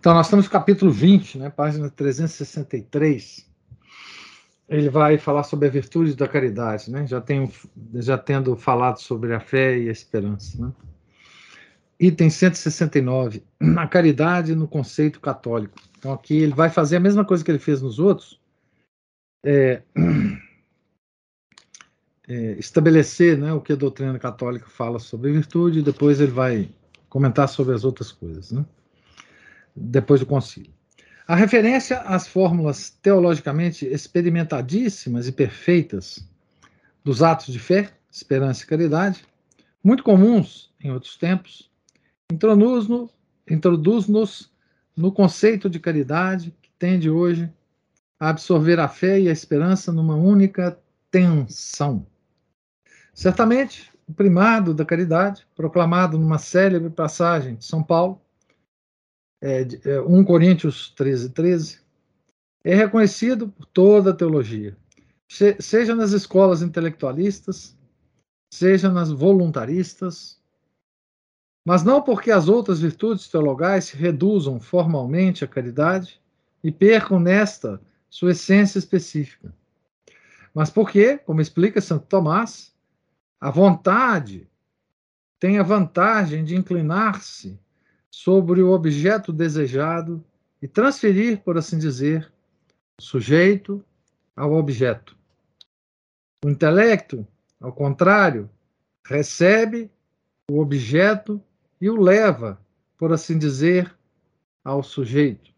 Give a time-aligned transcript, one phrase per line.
[0.00, 3.46] Então, nós estamos no capítulo 20, né, página 363.
[4.66, 7.06] Ele vai falar sobre a virtude da caridade, né?
[7.06, 7.52] Já, tenho,
[7.96, 10.56] já tendo falado sobre a fé e a esperança.
[10.58, 10.72] Né?
[12.00, 13.44] Item 169,
[13.76, 15.76] a caridade no conceito católico.
[15.98, 18.40] Então, aqui ele vai fazer a mesma coisa que ele fez nos outros,
[19.44, 19.82] é,
[22.26, 26.70] é, estabelecer né, o que a doutrina católica fala sobre virtude, e depois ele vai
[27.10, 28.50] comentar sobre as outras coisas.
[28.50, 28.64] Né?
[29.74, 30.72] Depois do concílio.
[31.26, 36.28] A referência às fórmulas teologicamente experimentadíssimas e perfeitas
[37.04, 39.24] dos atos de fé, esperança e caridade,
[39.82, 41.70] muito comuns em outros tempos,
[42.32, 43.10] introduz-nos
[43.48, 44.06] introduz
[44.96, 47.50] no conceito de caridade que tende hoje
[48.18, 50.78] a absorver a fé e a esperança numa única
[51.10, 52.06] tensão.
[53.14, 58.20] Certamente, o primado da caridade, proclamado numa célebre passagem de São Paulo,
[59.40, 59.62] é,
[60.00, 61.80] 1 é, Coríntios 13, 13,
[62.62, 64.76] é reconhecido por toda a teologia,
[65.58, 67.76] seja nas escolas intelectualistas,
[68.52, 70.38] seja nas voluntaristas,
[71.64, 76.20] mas não porque as outras virtudes teologais se reduzam formalmente à caridade
[76.62, 77.80] e percam nesta
[78.10, 79.54] sua essência específica,
[80.52, 82.74] mas porque, como explica Santo Tomás,
[83.40, 84.48] a vontade
[85.38, 87.58] tem a vantagem de inclinar-se
[88.10, 90.24] sobre o objeto desejado
[90.60, 92.30] e transferir, por assim dizer,
[92.98, 93.84] o sujeito
[94.36, 95.16] ao objeto.
[96.44, 97.26] O intelecto,
[97.60, 98.50] ao contrário,
[99.06, 99.90] recebe
[100.50, 101.42] o objeto
[101.80, 102.60] e o leva,
[102.98, 103.94] por assim dizer,
[104.64, 105.50] ao sujeito.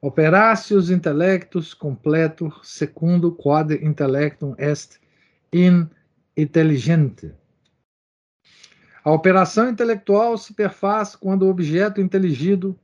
[0.00, 4.98] Operatio intellectus completo secundo quod intellectum est
[5.52, 5.86] in
[6.34, 7.34] intelligente.
[9.02, 12.78] A operação intelectual se perfaz quando o objeto inteligido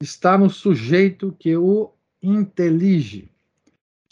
[0.00, 3.30] está no sujeito que o intelige.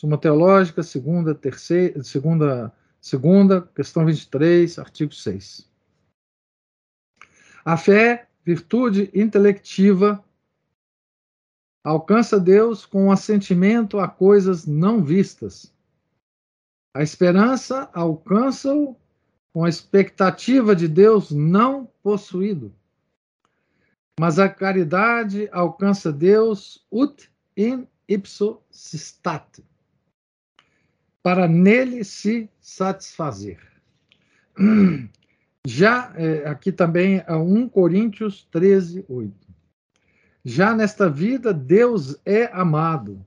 [0.00, 5.69] Suma Teológica, segunda, terceira, segunda, segunda, questão 23, artigo 6.
[7.65, 10.25] A fé, virtude intelectiva,
[11.83, 15.72] alcança Deus com o assentimento a coisas não vistas.
[16.94, 18.97] A esperança alcança-o
[19.54, 22.75] com a expectativa de Deus não possuído.
[24.19, 29.62] Mas a caridade alcança Deus ut in ipso sistat,
[31.22, 33.60] para nele se satisfazer.
[35.66, 39.34] Já é, aqui também é 1 Coríntios 13, 8.
[40.44, 43.25] Já nesta vida, Deus é amado,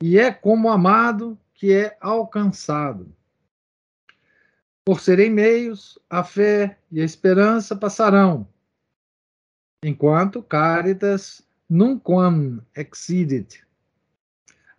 [0.00, 3.14] e é como amado que é alcançado.
[4.86, 8.46] Por serem meios, a fé e a esperança passarão,
[9.82, 13.66] enquanto caritas nunquam excidit.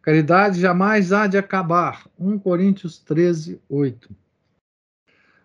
[0.02, 2.08] Caridade jamais há de acabar.
[2.18, 4.10] 1 Coríntios 13, 8.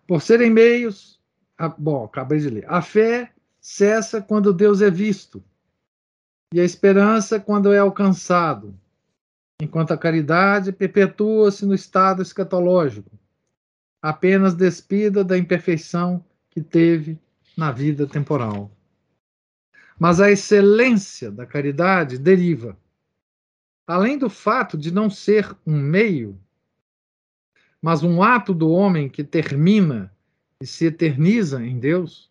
[0.07, 1.19] Por serem meios,
[1.57, 2.65] a, bom, acabei de ler.
[2.69, 5.43] A fé cessa quando Deus é visto,
[6.53, 8.73] e a esperança quando é alcançado,
[9.61, 13.11] enquanto a caridade perpetua-se no estado escatológico
[14.03, 17.17] apenas despida da imperfeição que teve
[17.55, 18.69] na vida temporal.
[19.97, 22.77] Mas a excelência da caridade deriva,
[23.87, 26.37] além do fato de não ser um meio,
[27.81, 30.13] mas um ato do homem que termina
[30.59, 32.29] e se eterniza em Deus,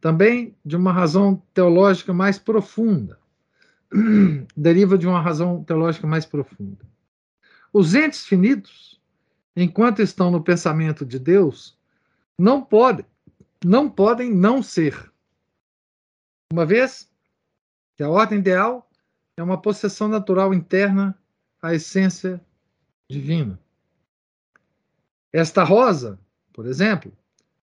[0.00, 3.18] também de uma razão teológica mais profunda.
[4.56, 6.86] Deriva de uma razão teológica mais profunda.
[7.72, 8.99] Os entes finitos
[9.62, 11.76] enquanto estão no pensamento de Deus,
[12.38, 13.04] não podem,
[13.64, 15.12] não podem não ser.
[16.52, 17.10] Uma vez
[17.96, 18.90] que a ordem ideal
[19.36, 21.16] é uma possessão natural interna
[21.60, 22.40] à essência
[23.08, 23.60] divina.
[25.32, 26.18] Esta rosa,
[26.52, 27.12] por exemplo,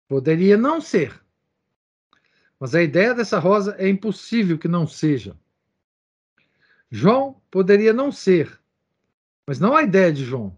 [0.07, 1.21] poderia não ser.
[2.59, 5.37] Mas a ideia dessa rosa é impossível que não seja.
[6.89, 8.59] João poderia não ser,
[9.45, 10.55] mas não a ideia de João.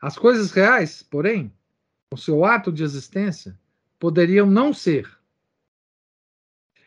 [0.00, 1.52] As coisas reais, porém,
[2.12, 3.58] o seu ato de existência,
[3.98, 5.18] poderiam não ser.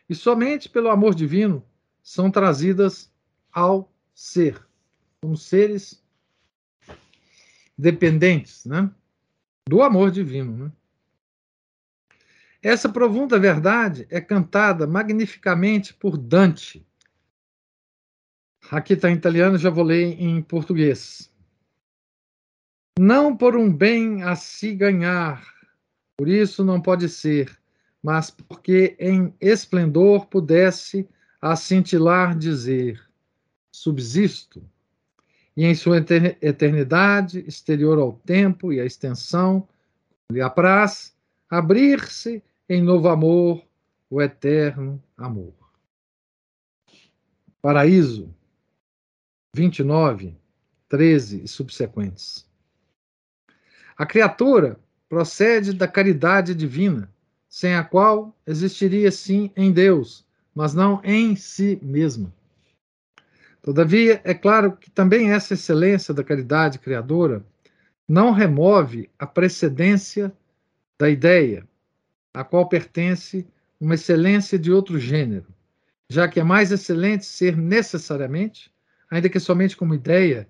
[0.06, 1.64] e somente pelo amor divino
[2.02, 3.10] são trazidas
[3.50, 4.62] ao ser.
[5.24, 6.04] Somos seres
[7.78, 8.90] dependentes né?
[9.66, 10.66] do amor divino.
[10.66, 10.72] Né?
[12.62, 16.86] Essa profunda verdade é cantada magnificamente por Dante.
[18.70, 21.33] Aqui está em italiano, já vou ler em português.
[22.98, 25.44] Não por um bem a se ganhar,
[26.16, 27.58] por isso não pode ser,
[28.00, 31.08] mas porque em esplendor pudesse
[31.40, 33.02] a cintilar dizer:
[33.72, 34.62] subsisto,
[35.56, 35.98] e em sua
[36.40, 39.68] eternidade, exterior ao tempo e à extensão,
[40.30, 41.16] lhe apraz
[41.50, 43.66] abrir-se em novo amor,
[44.08, 45.54] o eterno amor.
[47.60, 48.32] Paraíso
[49.54, 50.36] 29,
[50.88, 52.53] 13 e subsequentes.
[53.96, 57.08] A criatura procede da caridade divina,
[57.48, 60.24] sem a qual existiria sim em Deus,
[60.54, 62.32] mas não em si mesma.
[63.62, 67.44] Todavia, é claro que também essa excelência da caridade criadora
[68.06, 70.32] não remove a precedência
[70.98, 71.66] da ideia,
[72.32, 73.46] a qual pertence
[73.80, 75.46] uma excelência de outro gênero,
[76.10, 78.70] já que é mais excelente ser necessariamente,
[79.10, 80.48] ainda que somente como ideia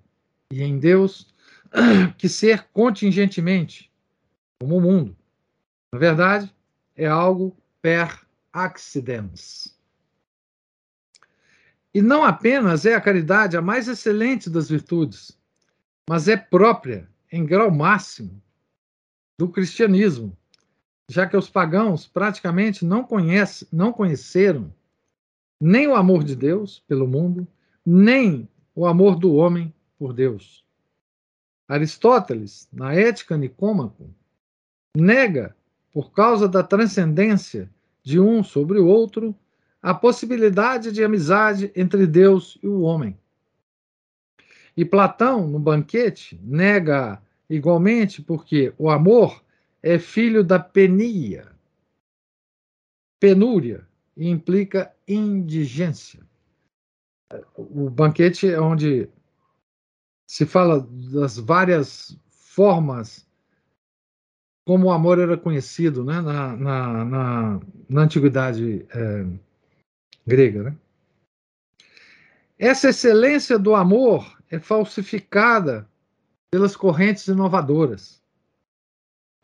[0.50, 1.33] e em Deus,
[2.18, 3.90] que ser contingentemente,
[4.60, 5.16] como o mundo.
[5.92, 6.52] Na verdade,
[6.96, 8.20] é algo per
[8.52, 9.74] accidens.
[11.92, 15.38] E não apenas é a caridade a mais excelente das virtudes,
[16.08, 18.42] mas é própria, em grau máximo,
[19.38, 20.36] do cristianismo,
[21.08, 24.72] já que os pagãos praticamente não, conhece, não conheceram
[25.60, 27.46] nem o amor de Deus pelo mundo,
[27.84, 30.63] nem o amor do homem por Deus.
[31.68, 34.08] Aristóteles, na Ética Nicômaco,
[34.96, 35.56] nega,
[35.92, 37.70] por causa da transcendência
[38.02, 39.34] de um sobre o outro,
[39.80, 43.18] a possibilidade de amizade entre Deus e o homem.
[44.76, 49.42] E Platão, no banquete, nega igualmente porque o amor
[49.82, 51.46] é filho da penia,
[53.20, 56.20] penúria, e implica indigência.
[57.56, 59.08] O banquete é onde
[60.26, 63.26] se fala das várias formas
[64.66, 69.26] como o amor era conhecido né, na, na, na, na antiguidade é,
[70.26, 70.62] grega.
[70.62, 70.76] Né?
[72.58, 75.86] Essa excelência do amor é falsificada
[76.50, 78.24] pelas correntes inovadoras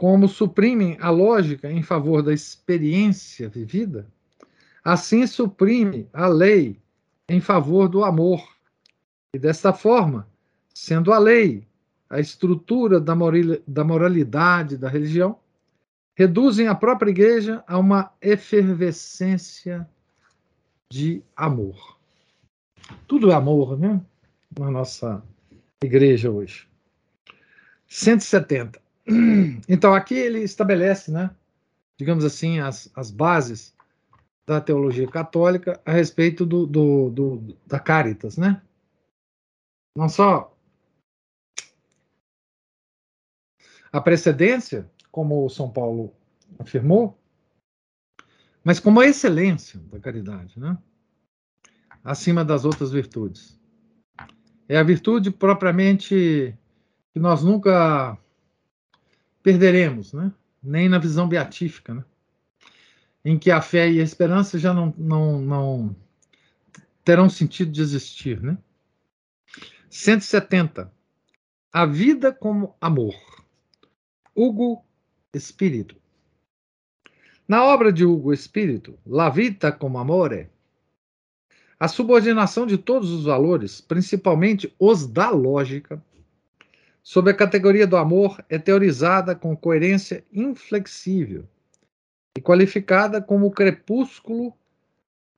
[0.00, 4.06] como suprimem a lógica em favor da experiência vivida,
[4.82, 6.80] assim suprime a lei
[7.28, 8.42] em favor do amor.
[9.34, 10.26] E desta forma,
[10.80, 11.68] sendo a lei
[12.08, 15.38] a estrutura da moralidade da religião,
[16.16, 19.88] reduzem a própria igreja a uma efervescência
[20.90, 21.96] de amor.
[23.06, 24.00] Tudo é amor, né?
[24.58, 25.22] Na nossa
[25.84, 26.66] igreja hoje.
[27.86, 28.80] 170.
[29.68, 31.30] Então, aqui ele estabelece, né,
[31.98, 33.74] digamos assim, as, as bases
[34.46, 38.60] da teologia católica a respeito do, do, do, da caritas, né?
[39.96, 40.52] Não só
[43.92, 46.12] a precedência, como o São Paulo
[46.58, 47.18] afirmou,
[48.62, 50.76] mas como a excelência da caridade, né?
[52.04, 53.58] Acima das outras virtudes.
[54.68, 56.56] É a virtude propriamente
[57.12, 58.16] que nós nunca
[59.42, 60.32] perderemos, né?
[60.62, 62.04] nem na visão beatífica, né?
[63.24, 65.96] em que a fé e a esperança já não, não, não
[67.04, 68.40] terão sentido de existir.
[68.40, 68.56] Né?
[69.88, 70.92] 170.
[71.72, 73.14] A vida como amor.
[74.34, 74.84] Hugo
[75.34, 75.96] Espírito.
[77.48, 80.48] Na obra de Hugo Espírito, La Vita como Amore,
[81.78, 86.02] a subordinação de todos os valores, principalmente os da lógica,
[87.02, 91.48] sob a categoria do amor, é teorizada com coerência inflexível
[92.36, 94.54] e qualificada como o crepúsculo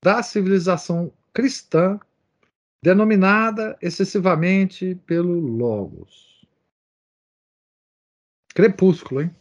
[0.05, 1.99] da civilização cristã,
[2.85, 6.32] denominada excessivamente pelo Logos.
[8.53, 9.35] Crepúsculo, hein?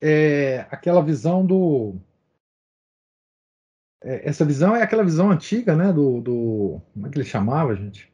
[0.00, 1.96] É aquela visão do.
[4.02, 5.92] É, essa visão é aquela visão antiga, né?
[5.92, 6.80] Do, do.
[6.92, 8.12] Como é que ele chamava, gente?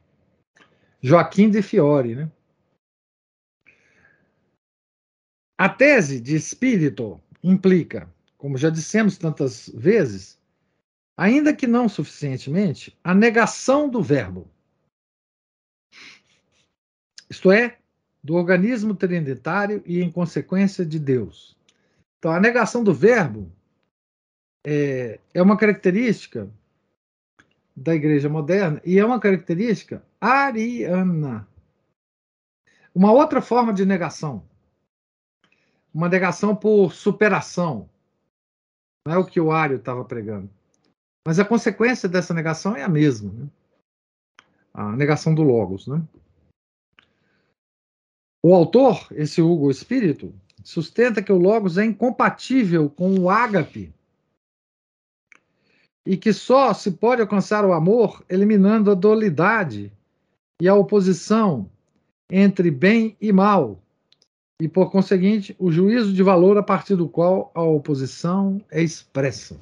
[1.01, 2.31] Joaquim de Fiore, né?
[5.57, 10.39] A tese de espírito implica, como já dissemos tantas vezes,
[11.17, 14.49] ainda que não suficientemente, a negação do verbo.
[17.29, 17.77] Isto é,
[18.23, 21.55] do organismo trinitário e, em consequência, de Deus.
[22.19, 23.51] Então, a negação do verbo
[24.65, 26.49] é, é uma característica
[27.75, 31.47] da igreja moderna e é uma característica ariana.
[32.93, 34.43] Uma outra forma de negação.
[35.93, 37.89] Uma negação por superação.
[39.05, 40.49] Não é o que o Ário estava pregando.
[41.25, 43.31] Mas a consequência dessa negação é a mesma.
[43.31, 43.49] Né?
[44.73, 45.87] A negação do Logos.
[45.87, 46.01] Né?
[48.43, 50.33] O autor, esse Hugo Espírito,
[50.63, 53.93] sustenta que o Logos é incompatível com o ágape
[56.03, 59.91] e que só se pode alcançar o amor eliminando a dualidade
[60.59, 61.69] e a oposição
[62.31, 63.79] entre bem e mal,
[64.59, 69.59] e por conseguinte, o juízo de valor a partir do qual a oposição é expressa.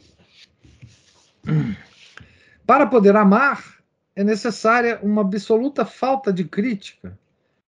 [2.65, 3.81] Para poder amar,
[4.15, 7.17] é necessária uma absoluta falta de crítica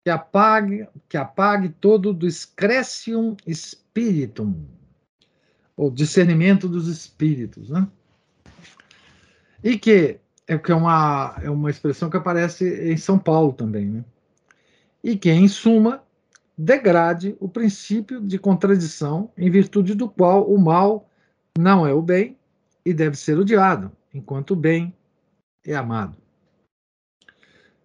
[0.03, 4.53] que apague, que apague todo do discretium spiritum,
[5.75, 7.87] ou discernimento dos espíritos, né?
[9.63, 13.85] E que é que é uma, é uma expressão que aparece em São Paulo também,
[13.85, 14.05] né?
[15.01, 16.03] E que, em suma,
[16.57, 21.09] degrade o princípio de contradição em virtude do qual o mal
[21.57, 22.37] não é o bem
[22.85, 24.93] e deve ser odiado, enquanto o bem
[25.65, 26.17] é amado.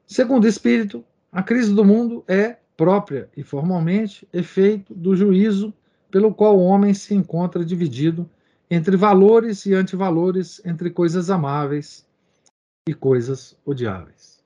[0.07, 5.75] Segundo o Espírito, a crise do mundo é própria e formalmente efeito do juízo
[6.11, 8.28] pelo qual o homem se encontra dividido
[8.70, 12.06] entre valores e antivalores, entre coisas amáveis
[12.88, 14.42] e coisas odiáveis.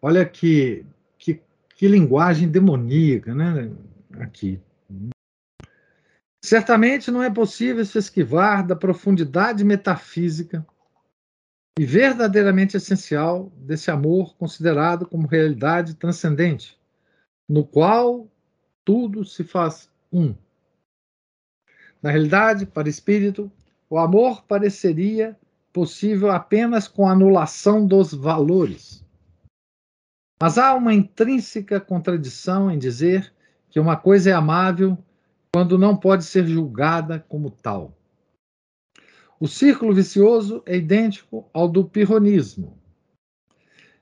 [0.00, 0.84] Olha que,
[1.18, 1.40] que,
[1.74, 3.70] que linguagem demoníaca, né?
[4.20, 4.60] Aqui.
[6.44, 10.66] Certamente não é possível se esquivar da profundidade metafísica
[11.78, 16.78] e verdadeiramente essencial desse amor considerado como realidade transcendente,
[17.48, 18.26] no qual
[18.84, 20.34] tudo se faz um.
[22.02, 23.50] Na realidade, para espírito,
[23.90, 25.38] o amor pareceria
[25.72, 29.04] possível apenas com a anulação dos valores.
[30.40, 33.32] Mas há uma intrínseca contradição em dizer
[33.68, 34.96] que uma coisa é amável
[35.52, 37.96] quando não pode ser julgada como tal.
[39.38, 42.78] O círculo vicioso é idêntico ao do pirronismo.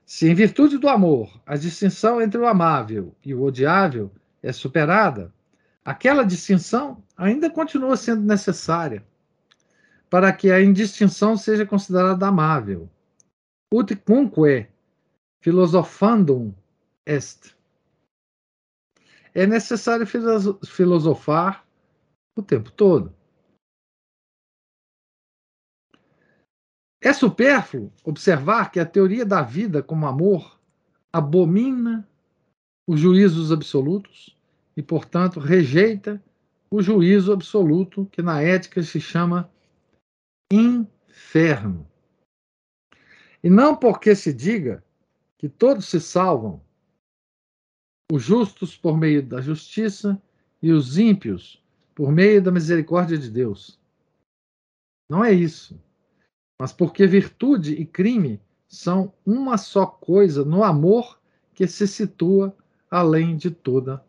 [0.05, 4.11] Se, em virtude do amor, a distinção entre o amável e o odiável
[4.41, 5.33] é superada,
[5.83, 9.05] aquela distinção ainda continua sendo necessária
[10.09, 12.89] para que a indistinção seja considerada amável.
[13.73, 14.67] Ut cunque
[15.41, 16.53] filosofandum
[17.05, 17.55] est.
[19.33, 20.05] É necessário
[20.65, 21.65] filosofar
[22.35, 23.14] o tempo todo.
[27.05, 30.59] É supérfluo observar que a teoria da vida como amor
[31.13, 32.09] abomina
[32.87, 34.35] os juízos absolutos
[34.75, 36.19] e, portanto, rejeita
[36.67, 39.47] o juízo absoluto, que na ética se chama
[40.51, 41.87] inferno.
[43.43, 44.83] E não porque se diga
[45.37, 46.59] que todos se salvam,
[48.11, 50.19] os justos por meio da justiça
[50.59, 53.79] e os ímpios por meio da misericórdia de Deus.
[55.07, 55.79] Não é isso.
[56.59, 61.19] Mas porque virtude e crime são uma só coisa no amor
[61.53, 62.55] que se situa
[62.89, 64.05] além de toda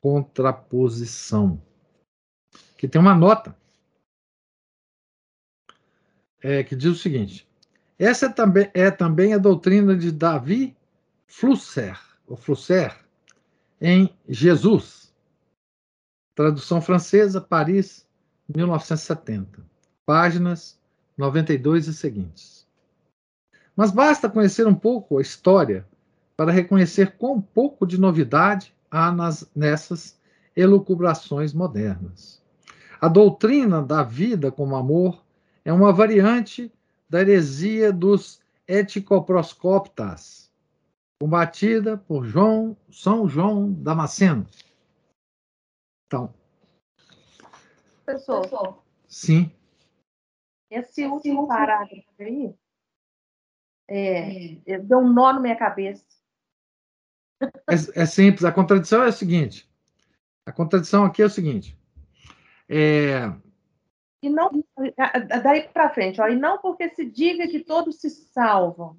[0.00, 1.60] contraposição.
[2.76, 3.56] Que tem uma nota
[6.42, 7.48] é, que diz o seguinte:
[7.98, 10.76] essa é também, é também a doutrina de Davi
[11.26, 13.04] Flusser, ou Flusser,
[13.80, 15.14] em Jesus.
[16.34, 18.06] Tradução francesa, Paris,
[18.54, 19.64] 1970.
[20.04, 20.78] Páginas
[21.16, 22.66] 92 e seguintes.
[23.74, 25.86] Mas basta conhecer um pouco a história
[26.36, 30.18] para reconhecer quão pouco de novidade há nas, nessas
[30.54, 32.42] elucubrações modernas.
[33.00, 35.22] A doutrina da vida como amor
[35.64, 36.72] é uma variante
[37.08, 40.50] da heresia dos eticoproscoptas,
[41.20, 44.46] combatida por João, São João Damasceno.
[46.06, 46.32] Então.
[48.04, 48.82] Professor.
[49.08, 49.50] Sim.
[50.70, 52.54] Esse último parágrafo aí
[53.88, 56.04] é, é, deu um nó na minha cabeça.
[57.40, 58.44] É, é, simples.
[58.44, 59.68] A contradição é a seguinte.
[60.44, 61.78] A contradição aqui é o seguinte.
[62.68, 63.32] É,
[64.26, 64.50] e não
[65.42, 68.96] daí para frente, ó, e não porque se diga que todos se salvam.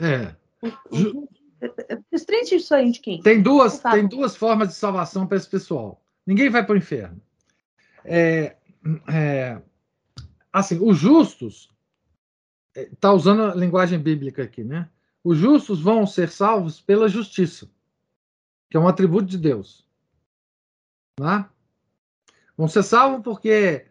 [0.00, 0.34] É.
[2.12, 3.22] Destrinche isso aí, de quem?
[3.22, 6.02] Tem duas, tem duas formas de salvação para esse pessoal.
[6.26, 7.20] Ninguém vai para o inferno.
[8.04, 8.56] É,
[9.08, 9.62] é,
[10.58, 11.70] assim, os justos,
[12.74, 14.88] está é, usando a linguagem bíblica aqui, né?
[15.22, 17.68] Os justos vão ser salvos pela justiça,
[18.70, 19.86] que é um atributo de Deus.
[21.20, 21.46] Né?
[22.56, 23.86] Vão ser salvos porque,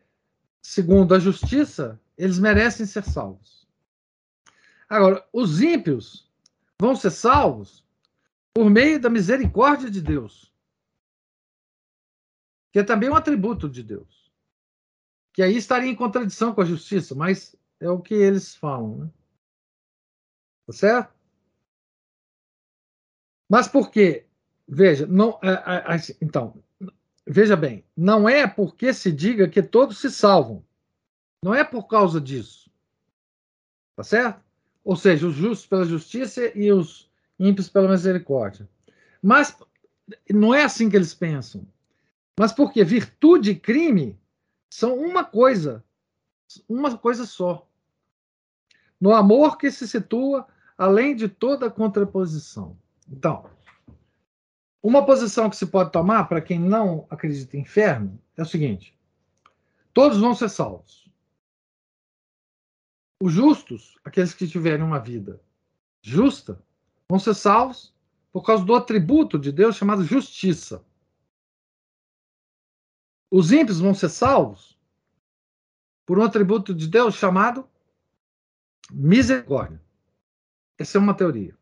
[0.59, 3.67] segundo a justiça, eles merecem ser salvos.
[4.89, 6.31] Agora, os ímpios
[6.81, 7.85] vão ser salvos
[8.53, 10.51] por meio da misericórdia de Deus,
[12.71, 14.14] que é também um atributo de Deus,
[15.35, 19.09] que aí estaria em contradição com a justiça, mas é o que eles falam, né?
[20.65, 21.13] Tá certo?
[23.49, 24.25] Mas por quê?
[24.65, 25.37] Veja, não,
[26.21, 26.63] então,
[27.27, 30.65] veja bem, não é porque se diga que todos se salvam.
[31.43, 32.71] Não é por causa disso.
[33.97, 34.41] Tá certo?
[34.85, 38.69] Ou seja, os justos pela justiça e os ímpios pela misericórdia.
[39.21, 39.55] Mas
[40.29, 41.67] não é assim que eles pensam.
[42.39, 44.17] Mas porque virtude e crime
[44.75, 45.83] são uma coisa,
[46.67, 47.65] uma coisa só.
[48.99, 50.45] No amor que se situa
[50.77, 52.77] além de toda contraposição.
[53.09, 53.49] Então,
[54.83, 58.93] uma posição que se pode tomar para quem não acredita em inferno é o seguinte:
[59.93, 61.09] todos vão ser salvos.
[63.23, 65.41] Os justos, aqueles que tiverem uma vida
[66.01, 66.61] justa,
[67.09, 67.95] vão ser salvos
[68.29, 70.83] por causa do atributo de Deus chamado justiça.
[73.29, 74.77] Os ímpios vão ser salvos
[76.05, 77.67] por um atributo de Deus chamado
[78.91, 79.81] misericórdia.
[80.77, 81.57] Essa é uma teoria.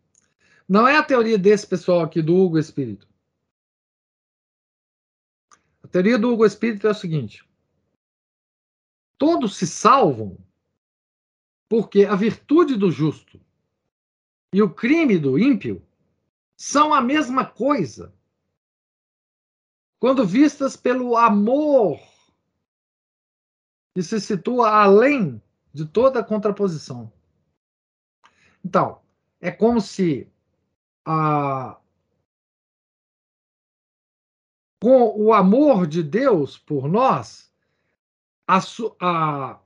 [0.67, 3.08] Não é a teoria desse pessoal aqui do Hugo Espírito.
[5.84, 7.48] A teoria do Hugo Espírito é o seguinte:
[9.17, 10.38] todos se salvam
[11.70, 13.39] porque a virtude do justo
[14.53, 15.84] e o crime do ímpio
[16.55, 18.13] são a mesma coisa
[20.03, 21.98] quando vistas pelo amor
[23.95, 25.41] que se situa além
[25.74, 27.10] de toda contraposição.
[28.65, 29.00] Então,
[29.39, 30.29] é como se
[31.05, 31.79] a,
[34.81, 37.50] com o amor de Deus por nós,
[38.46, 38.59] a,
[39.00, 39.59] a,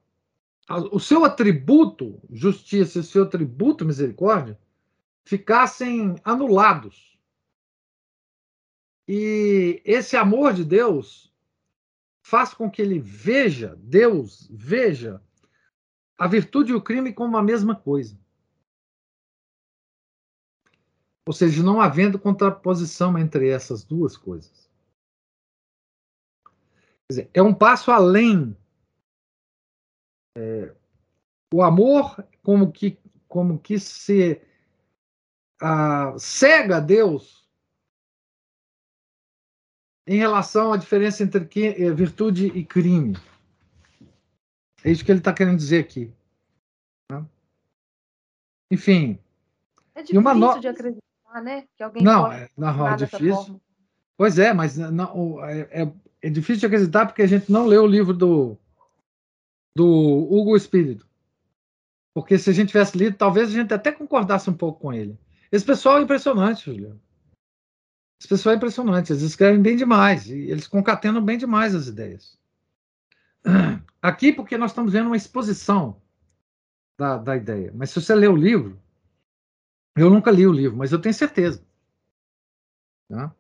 [0.68, 4.56] a, o seu atributo, justiça, e o seu atributo, misericórdia,
[5.26, 7.17] ficassem anulados.
[9.08, 11.34] E esse amor de Deus
[12.26, 15.24] faz com que ele veja, Deus veja,
[16.18, 18.20] a virtude e o crime como a mesma coisa.
[21.26, 24.70] Ou seja, não havendo contraposição entre essas duas coisas.
[27.10, 28.58] Dizer, é um passo além.
[30.38, 30.76] É,
[31.54, 34.42] o amor, como que, como que se
[35.62, 37.37] a, cega a Deus
[40.08, 43.18] em relação à diferença entre é, virtude e crime.
[44.84, 46.14] É isso que ele está querendo dizer aqui.
[47.12, 47.26] Né?
[48.72, 49.20] Enfim.
[49.94, 50.60] É difícil uma no...
[50.60, 51.02] de acreditar
[51.42, 51.68] né?
[51.76, 53.62] Que alguém não, é, não, é difícil.
[54.16, 57.84] Pois é, mas não, é, é, é, difícil de acreditar porque a gente não leu
[57.84, 58.58] o livro do,
[59.76, 61.06] do Hugo Espírito.
[62.14, 65.20] Porque se a gente tivesse lido, talvez a gente até concordasse um pouco com ele.
[65.52, 67.00] Esse pessoal é impressionante, Juliano.
[68.20, 69.12] Esse pessoal é impressionante.
[69.12, 70.28] Eles escrevem bem demais.
[70.28, 72.38] E eles concatenam bem demais as ideias.
[74.02, 76.02] Aqui, porque nós estamos vendo uma exposição
[76.98, 77.72] da, da ideia.
[77.76, 78.80] Mas se você ler o livro,
[79.96, 81.64] eu nunca li o livro, mas eu tenho certeza.
[83.10, 83.34] Tá?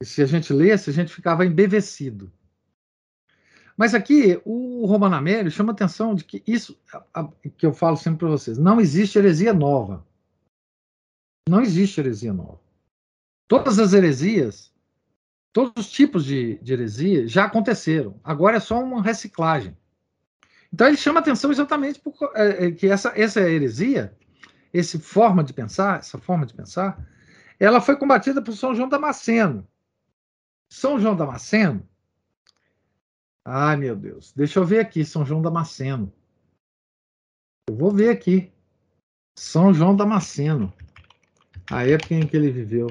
[0.00, 2.32] E se a gente lesse, a gente ficava embevecido.
[3.76, 8.20] Mas aqui, o Romanamério chama atenção de que isso, a, a, que eu falo sempre
[8.20, 10.04] para vocês, não existe heresia nova.
[11.48, 12.60] Não existe heresia nova.
[13.48, 14.72] Todas as heresias,
[15.52, 18.20] todos os tipos de, de heresia já aconteceram.
[18.22, 19.76] Agora é só uma reciclagem.
[20.72, 24.14] Então ele chama atenção exatamente por é, é, que essa, essa heresia
[24.72, 27.02] essa forma de pensar, essa forma de pensar,
[27.58, 29.66] ela foi combatida por São João Damasceno.
[30.70, 31.88] São João Damasceno.
[33.44, 34.32] Ai, meu Deus.
[34.32, 36.12] Deixa eu ver aqui, São João Damasceno.
[37.68, 38.52] Eu vou ver aqui.
[39.36, 40.72] São João Damasceno.
[41.70, 42.88] A época em que ele viveu.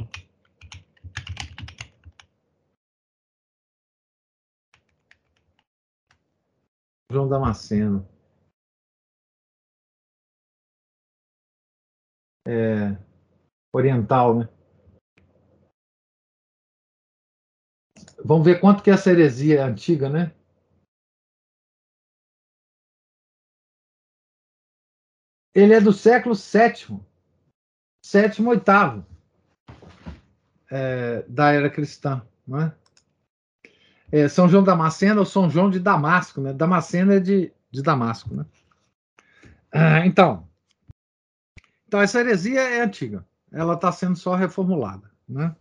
[7.11, 8.07] João Damasceno.
[12.47, 12.97] é,
[13.73, 14.49] oriental, né?
[18.23, 20.33] Vamos ver quanto que essa heresia é antiga, né?
[25.53, 26.99] Ele é do século VII,
[28.05, 29.05] sétimo, oitavo
[30.71, 32.86] é, da era cristã, não é?
[34.11, 34.27] É?
[34.27, 36.53] São João Damasceno ou São João de Damasco, né?
[36.53, 38.45] Damasceno é de, de Damasco, né?
[39.71, 40.47] Ah, então,
[41.87, 43.25] então, essa heresia é antiga.
[43.51, 45.09] Ela está sendo só reformulada.
[45.27, 45.55] Né?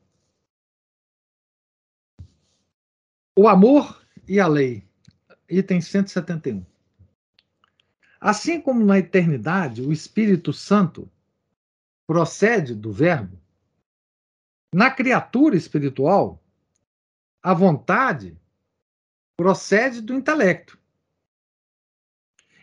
[3.39, 4.85] O amor e a lei.
[5.49, 6.67] Item 171.
[8.21, 11.09] Assim como na eternidade o Espírito Santo
[12.07, 13.41] procede do Verbo,
[14.73, 16.43] na criatura espiritual,
[17.47, 18.37] a vontade
[19.37, 20.77] procede do intelecto.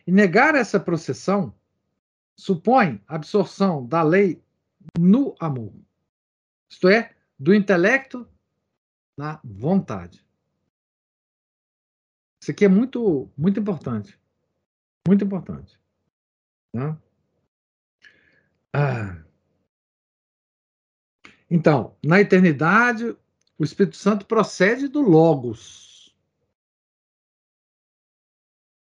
[0.06, 1.58] E negar essa processão
[2.38, 4.44] supõe absorção da lei
[5.00, 5.74] no amor,
[6.70, 8.28] isto é, do intelecto
[9.18, 10.26] na vontade.
[12.42, 14.20] Isso aqui é muito, muito importante.
[15.08, 15.80] Muito importante.
[16.76, 16.98] Né?
[18.74, 19.24] Ah.
[21.50, 23.16] Então, na eternidade,
[23.64, 26.14] o Espírito Santo procede do Logos.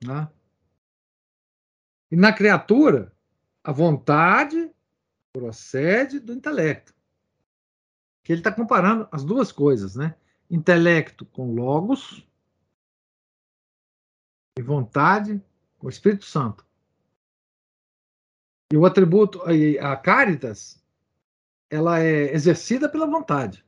[0.05, 0.31] Né?
[2.11, 3.11] E na criatura,
[3.65, 4.71] a vontade
[5.33, 6.95] procede do intelecto.
[8.23, 10.15] Que ele está comparando as duas coisas, né?
[10.51, 12.27] Intelecto com logos
[14.59, 15.43] e vontade
[15.79, 16.67] com o Espírito Santo.
[18.71, 19.41] E o atributo,
[19.81, 20.85] a caritas,
[21.71, 23.66] ela é exercida pela vontade.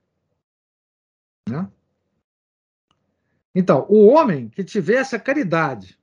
[1.51, 1.69] Né?
[3.55, 5.99] Então, o homem que tivesse a caridade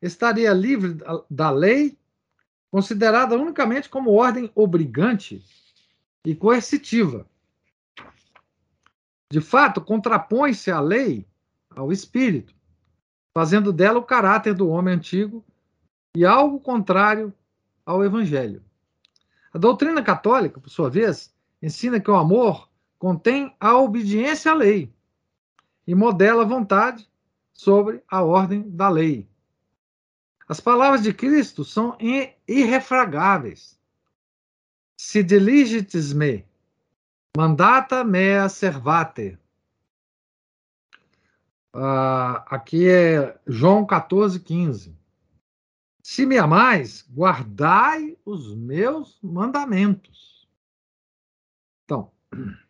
[0.00, 0.98] estaria livre
[1.30, 1.98] da lei,
[2.70, 5.44] considerada unicamente como ordem obrigante
[6.24, 7.26] e coercitiva.
[9.30, 11.26] De fato, contrapõe-se a lei
[11.70, 12.54] ao espírito,
[13.34, 15.44] fazendo dela o caráter do homem antigo
[16.16, 17.34] e algo contrário
[17.84, 18.64] ao evangelho.
[19.52, 24.92] A doutrina católica, por sua vez, ensina que o amor contém a obediência à lei
[25.86, 27.08] e modela a vontade
[27.52, 29.28] sobre a ordem da lei.
[30.48, 31.96] As palavras de Cristo são
[32.46, 33.78] irrefragáveis.
[34.96, 36.44] Se diligites me,
[37.36, 39.38] mandata mea servate.
[41.74, 44.96] Uh, aqui é João 14, 15.
[46.02, 50.48] Se me amais, guardai os meus mandamentos.
[51.84, 52.10] Então,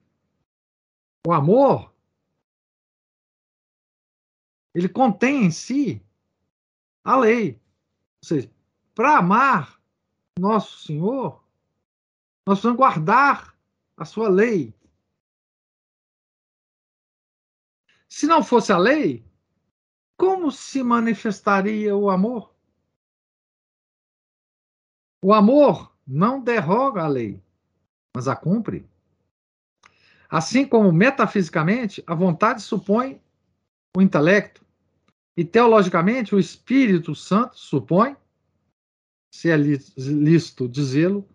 [1.26, 1.92] o amor,
[4.72, 6.00] ele contém em si
[7.02, 7.54] a lei.
[8.22, 8.48] Ou seja,
[8.94, 9.82] para amar
[10.38, 11.44] nosso Senhor,
[12.46, 13.58] nós precisamos guardar
[13.96, 14.72] a sua lei.
[18.08, 19.26] Se não fosse a lei,
[20.16, 22.54] como se manifestaria o amor?
[25.20, 27.42] O amor não derroga a lei,
[28.14, 28.88] mas a cumpre.
[30.28, 33.20] Assim como metafisicamente, a vontade supõe
[33.96, 34.64] o intelecto,
[35.36, 38.16] e teologicamente, o Espírito Santo supõe,
[39.30, 41.28] se é lícito dizê-lo,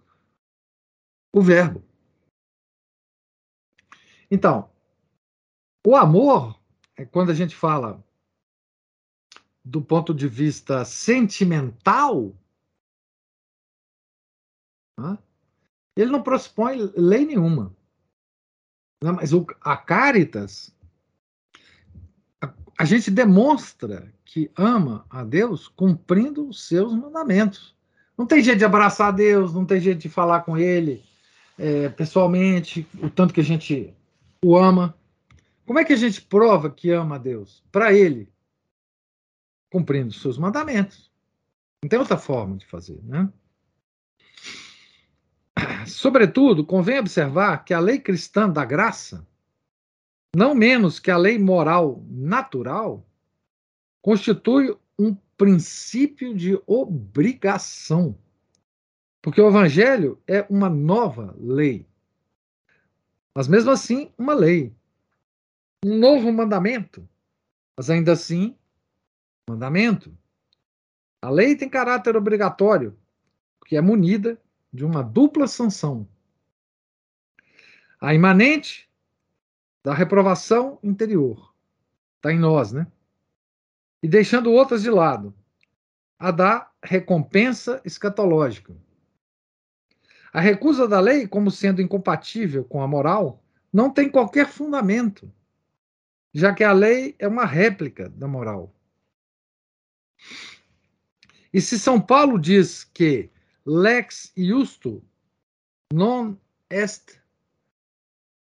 [1.34, 1.84] o Verbo.
[4.30, 4.72] Então,
[5.86, 6.60] o amor,
[6.96, 8.04] é quando a gente fala
[9.64, 12.36] do ponto de vista sentimental,
[15.96, 17.76] ele não pressupõe lei nenhuma.
[19.04, 20.74] Mas o, a Caritas,
[22.40, 27.76] a, a gente demonstra que ama a Deus cumprindo os seus mandamentos.
[28.18, 31.04] Não tem jeito de abraçar a Deus, não tem jeito de falar com Ele
[31.58, 33.94] é, pessoalmente, o tanto que a gente
[34.44, 34.96] o ama.
[35.66, 37.64] Como é que a gente prova que ama a Deus?
[37.72, 38.30] Para Ele,
[39.70, 41.12] cumprindo os seus mandamentos.
[41.84, 43.32] Não tem outra forma de fazer, né?
[45.86, 49.26] Sobretudo, convém observar que a lei cristã da graça,
[50.36, 53.06] não menos que a lei moral natural,
[54.02, 58.18] constitui um princípio de obrigação.
[59.22, 61.88] Porque o evangelho é uma nova lei.
[63.36, 64.74] Mas mesmo assim, uma lei.
[65.86, 67.08] Um novo mandamento.
[67.78, 68.56] Mas ainda assim,
[69.50, 70.16] mandamento.
[71.22, 72.98] A lei tem caráter obrigatório,
[73.60, 74.40] porque é munida
[74.72, 76.08] de uma dupla sanção.
[78.00, 78.90] A imanente
[79.84, 81.54] da reprovação interior.
[82.18, 82.88] Está em nós, né?
[84.02, 85.34] E deixando outras de lado.
[86.18, 88.76] A da recompensa escatológica.
[90.32, 95.32] A recusa da lei, como sendo incompatível com a moral, não tem qualquer fundamento,
[96.34, 98.74] já que a lei é uma réplica da moral.
[101.54, 103.30] E se São Paulo diz que
[103.66, 105.04] lex iusto
[105.94, 106.38] non
[106.70, 107.22] est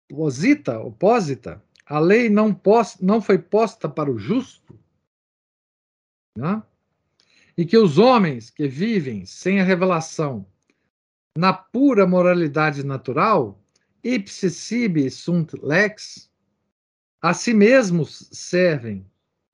[0.09, 4.77] posita, oposita, a lei não, pos, não foi posta para o justo,
[6.37, 6.63] né?
[7.57, 10.45] e que os homens que vivem sem a revelação
[11.37, 13.61] na pura moralidade natural,
[14.03, 16.29] ipse sibi sunt lex,
[17.21, 19.05] a si mesmos servem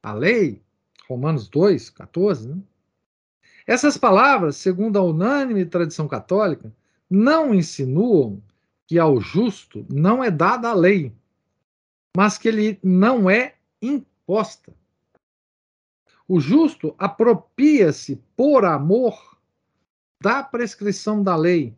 [0.01, 0.63] a lei,
[1.07, 2.61] Romanos 2, 14, né?
[3.67, 6.73] Essas palavras, segundo a unânime tradição católica,
[7.09, 8.41] não insinuam
[8.87, 11.13] que ao justo não é dada a lei,
[12.15, 14.73] mas que ele não é imposta.
[16.25, 19.37] O justo apropria-se por amor
[20.21, 21.75] da prescrição da lei,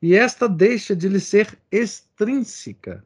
[0.00, 3.04] e esta deixa de lhe ser extrínseca,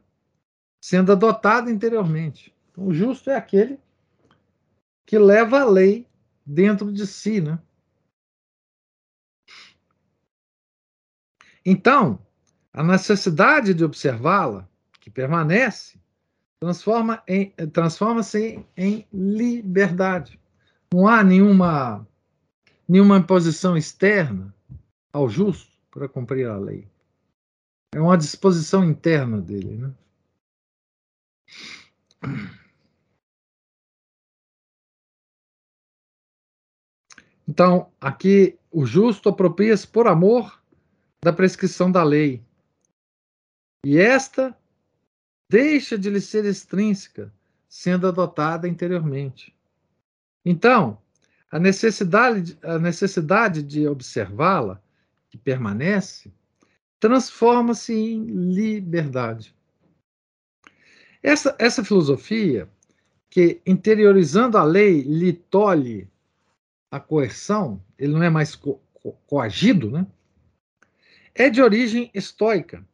[0.79, 2.53] sendo adotada interiormente.
[2.71, 3.79] Então, o justo é aquele
[5.05, 6.05] que leva a lei
[6.45, 7.59] dentro de si, né?
[11.69, 12.17] Então,
[12.73, 14.67] a necessidade de observá-la,
[14.99, 15.99] que permanece,
[16.59, 17.23] transforma
[17.71, 20.39] transforma-se em, em liberdade.
[20.91, 22.07] Não há nenhuma,
[22.87, 24.51] nenhuma imposição externa
[25.13, 26.87] ao justo para cumprir a lei.
[27.93, 29.77] É uma disposição interna dele.
[29.77, 29.93] Né?
[37.47, 40.58] Então, aqui, o justo apropria-se por amor
[41.23, 42.43] da prescrição da lei.
[43.85, 44.57] E esta
[45.49, 47.33] deixa de lhe ser extrínseca,
[47.67, 49.55] sendo adotada interiormente.
[50.45, 51.01] Então,
[51.51, 54.81] a necessidade, a necessidade de observá-la,
[55.29, 56.31] que permanece,
[56.99, 59.55] transforma-se em liberdade.
[61.21, 62.69] Essa, essa filosofia,
[63.29, 66.09] que interiorizando a lei lhe tolhe
[66.91, 70.05] a coerção, ele não é mais co co coagido, né?
[71.39, 72.85] É de origem estoica,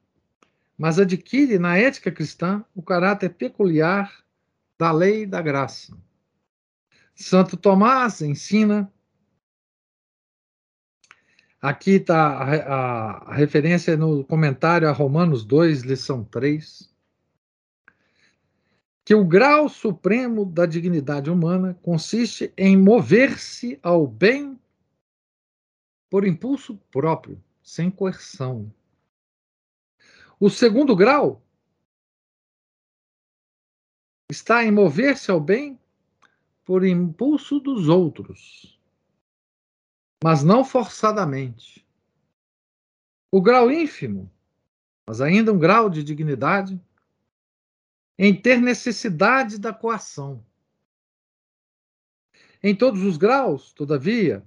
[0.77, 4.23] mas adquire na ética cristã o caráter peculiar
[4.77, 5.97] da lei da graça.
[7.15, 8.91] Santo Tomás ensina.
[11.59, 16.93] Aqui está a, a, referência no comentário a Romanos 2, lição 3.
[19.03, 24.59] Que o grau supremo da dignidade humana consiste em mover-se ao bem
[26.11, 28.71] por impulso próprio, sem coerção.
[30.39, 31.41] O segundo grau
[34.29, 35.79] está em mover-se ao bem
[36.63, 38.79] por impulso dos outros,
[40.23, 41.83] mas não forçadamente.
[43.31, 44.31] O grau ínfimo,
[45.07, 46.79] mas ainda um grau de dignidade,
[48.17, 50.45] em ter necessidade da coação.
[52.61, 54.45] Em todos os graus, todavia,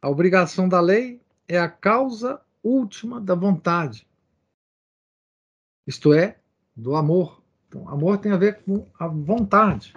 [0.00, 4.06] a obrigação da lei é a causa última da vontade,
[5.86, 6.38] isto é,
[6.74, 7.42] do amor.
[7.68, 9.94] Então, amor tem a ver com a vontade.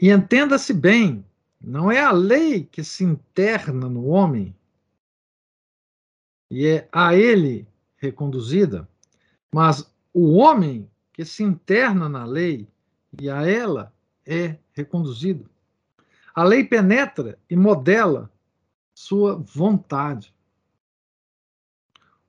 [0.00, 1.24] E entenda-se bem,
[1.60, 4.54] não é a lei que se interna no homem
[6.50, 8.88] e é a ele reconduzida,
[9.52, 12.68] mas o homem que se interna na lei
[13.18, 13.92] e a ela
[14.24, 15.48] é reconduzido.
[16.36, 18.30] A lei penetra e modela
[18.94, 20.34] sua vontade.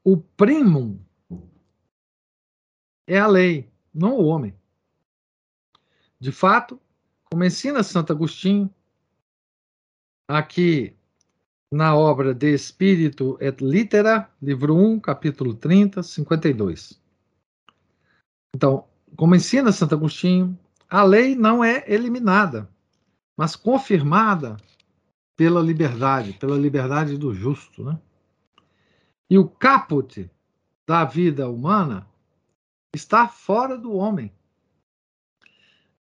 [0.01, 0.97] O primum
[3.05, 4.57] é a lei, não o homem.
[6.17, 6.79] De fato,
[7.25, 8.73] como ensina Santo Agostinho,
[10.25, 10.95] aqui
[11.69, 16.97] na obra De Espírito et Litera, livro 1, capítulo 30, 52.
[18.55, 20.57] Então, como ensina Santo Agostinho,
[20.89, 22.69] a lei não é eliminada,
[23.37, 24.57] mas confirmada
[25.37, 27.83] pela liberdade, pela liberdade do justo.
[27.83, 28.01] Né?
[29.29, 30.29] E o caput
[30.87, 32.07] da vida humana
[32.95, 34.33] está fora do homem.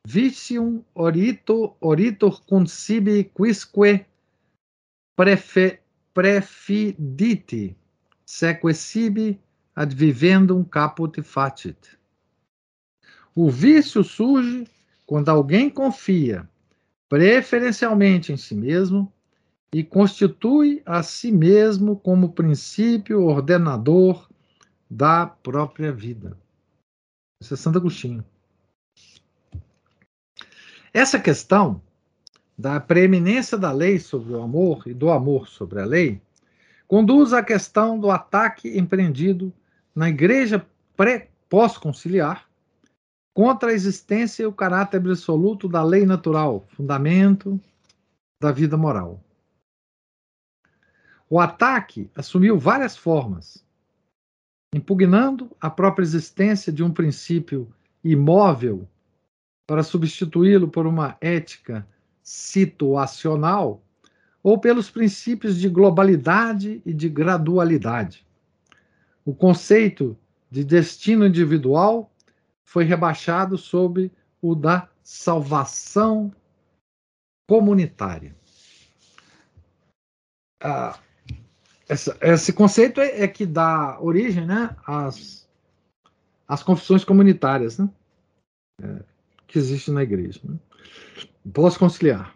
[0.06, 4.06] Vicium orito, oritor concibi quisque
[5.16, 5.80] prefe,
[6.12, 7.76] prefiditi,
[8.24, 9.40] seque sibi
[9.74, 11.98] ad vivendum caput facit.
[13.34, 14.68] O vício surge
[15.06, 16.48] quando alguém confia
[17.08, 19.12] preferencialmente em si mesmo
[19.72, 24.28] e constitui a si mesmo como princípio ordenador
[24.88, 26.38] da própria vida.
[27.42, 28.24] Isso é Santo Agostinho.
[30.92, 31.82] Essa questão
[32.56, 36.22] da preeminência da lei sobre o amor e do amor sobre a lei
[36.86, 39.52] conduz à questão do ataque empreendido
[39.94, 40.64] na igreja
[41.48, 42.48] pós-conciliar
[43.34, 47.60] contra a existência e o caráter absoluto da lei natural, fundamento
[48.40, 49.20] da vida moral.
[51.28, 53.66] O ataque assumiu várias formas,
[54.72, 57.68] impugnando a própria existência de um princípio
[58.04, 58.88] imóvel
[59.66, 61.86] para substituí-lo por uma ética
[62.22, 63.82] situacional
[64.42, 68.24] ou pelos princípios de globalidade e de gradualidade.
[69.24, 70.16] O conceito
[70.50, 72.13] de destino individual
[72.64, 76.34] foi rebaixado sob o da salvação
[77.48, 78.34] comunitária.
[80.62, 80.98] Ah,
[81.88, 85.48] essa, esse conceito é, é, que dá origem né, às,
[86.48, 87.88] às confissões comunitárias né,
[88.82, 89.04] é,
[89.46, 90.40] que existem na igreja.
[90.42, 90.58] Né.
[91.52, 92.34] Posso conciliar.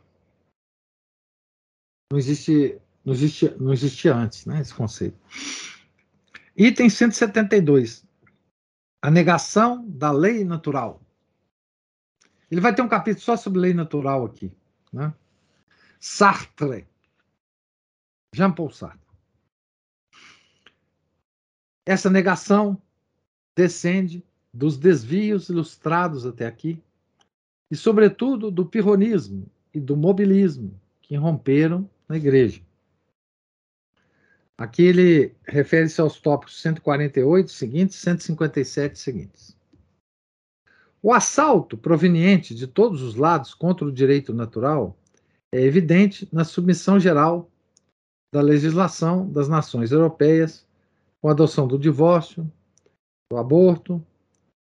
[2.12, 5.18] Não existe, não existe, não existe antes né, esse conceito.
[6.56, 8.07] Item 172.
[9.00, 11.00] A negação da lei natural.
[12.50, 14.52] Ele vai ter um capítulo só sobre lei natural aqui.
[14.92, 15.12] Né?
[16.00, 16.86] Sartre.
[18.34, 19.08] Jean-Paul Sartre.
[21.86, 22.80] Essa negação
[23.56, 26.82] descende dos desvios ilustrados até aqui
[27.70, 32.62] e, sobretudo, do pirronismo e do mobilismo que romperam na igreja.
[34.58, 39.56] Aqui ele refere-se aos tópicos 148 seguintes, 157 seguintes.
[41.00, 44.98] O assalto proveniente de todos os lados contra o direito natural
[45.54, 47.48] é evidente na submissão geral
[48.34, 50.66] da legislação das nações europeias
[51.22, 52.50] com a adoção do divórcio,
[53.30, 54.04] do aborto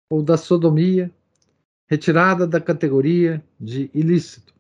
[0.09, 1.11] ou da sodomia,
[1.91, 4.55] retirada da categoria de ilícito.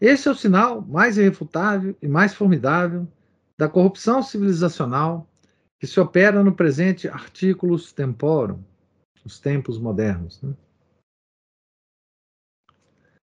[0.00, 3.06] Esse é o sinal mais irrefutável e mais formidável
[3.58, 5.28] da corrupção civilizacional
[5.78, 8.62] que se opera no presente artículos temporum,
[9.24, 10.40] os tempos modernos.
[10.42, 10.54] Né?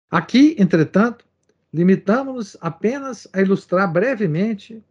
[0.09, 1.25] Aqui, entretanto,
[1.73, 4.83] limitamos-nos apenas a ilustrar brevemente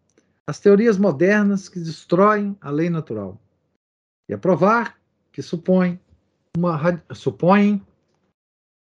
[0.47, 3.41] as teorias modernas que destroem a lei natural
[4.29, 6.01] e a provar que supõem
[6.57, 6.79] uma
[7.15, 7.85] supõem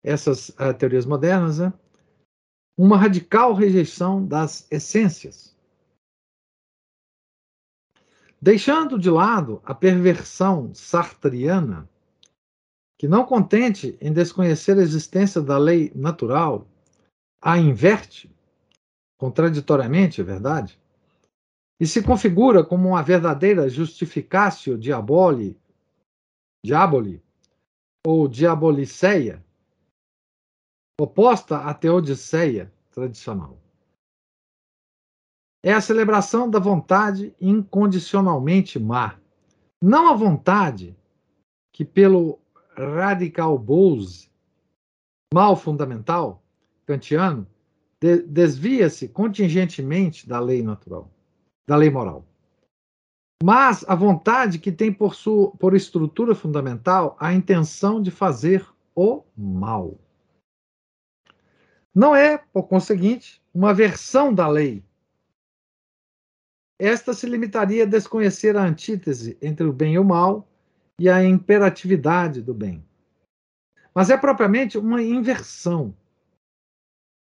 [0.04, 1.72] essas uh, teorias modernas né,
[2.78, 5.53] uma radical rejeição das essências
[8.44, 11.90] Deixando de lado a perversão sartriana,
[13.00, 16.68] que não contente em desconhecer a existência da lei natural,
[17.42, 18.30] a inverte,
[19.18, 20.78] contraditoriamente, é verdade,
[21.80, 25.58] e se configura como uma verdadeira justificatio diaboli,
[26.66, 27.24] diaboli
[28.06, 29.42] ou diaboliceia,
[31.00, 33.63] oposta à teodiceia tradicional
[35.64, 39.18] é a celebração da vontade incondicionalmente má.
[39.82, 40.96] Não a vontade
[41.72, 42.38] que, pelo
[42.76, 44.30] radical Bose,
[45.34, 46.44] mal fundamental,
[46.86, 47.48] kantiano,
[48.00, 51.10] de, desvia-se contingentemente da lei natural,
[51.66, 52.26] da lei moral.
[53.42, 59.24] Mas a vontade que tem por, sua, por estrutura fundamental a intenção de fazer o
[59.36, 59.98] mal.
[61.96, 64.84] Não é, por conseguinte, uma versão da lei,
[66.86, 70.48] esta se limitaria a desconhecer a antítese entre o bem e o mal
[71.00, 72.84] e a imperatividade do bem.
[73.96, 75.96] Mas é propriamente uma inversão.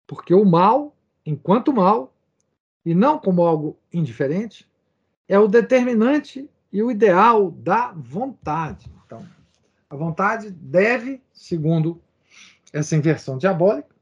[0.07, 0.95] Porque o mal,
[1.25, 2.11] enquanto mal,
[2.83, 4.67] e não como algo indiferente,
[5.27, 8.91] é o determinante e o ideal da vontade.
[9.05, 9.23] Então,
[9.89, 12.01] a vontade deve, segundo
[12.73, 13.93] essa inversão diabólica,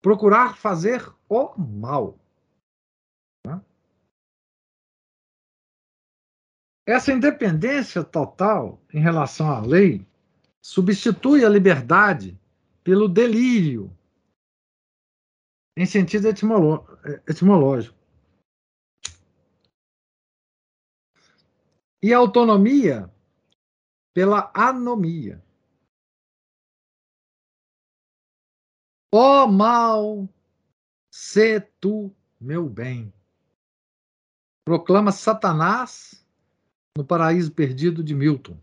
[0.00, 2.21] procurar fazer o mal.
[6.86, 10.04] Essa independência total em relação à lei
[10.60, 12.38] substitui a liberdade
[12.82, 13.96] pelo delírio,
[15.76, 17.96] em sentido etimológico.
[22.02, 23.08] E a autonomia
[24.12, 25.40] pela anomia.
[29.14, 30.28] Ó oh, mal,
[31.12, 33.12] se tu meu bem.
[34.64, 36.21] Proclama Satanás
[36.96, 38.56] no Paraíso Perdido de Milton.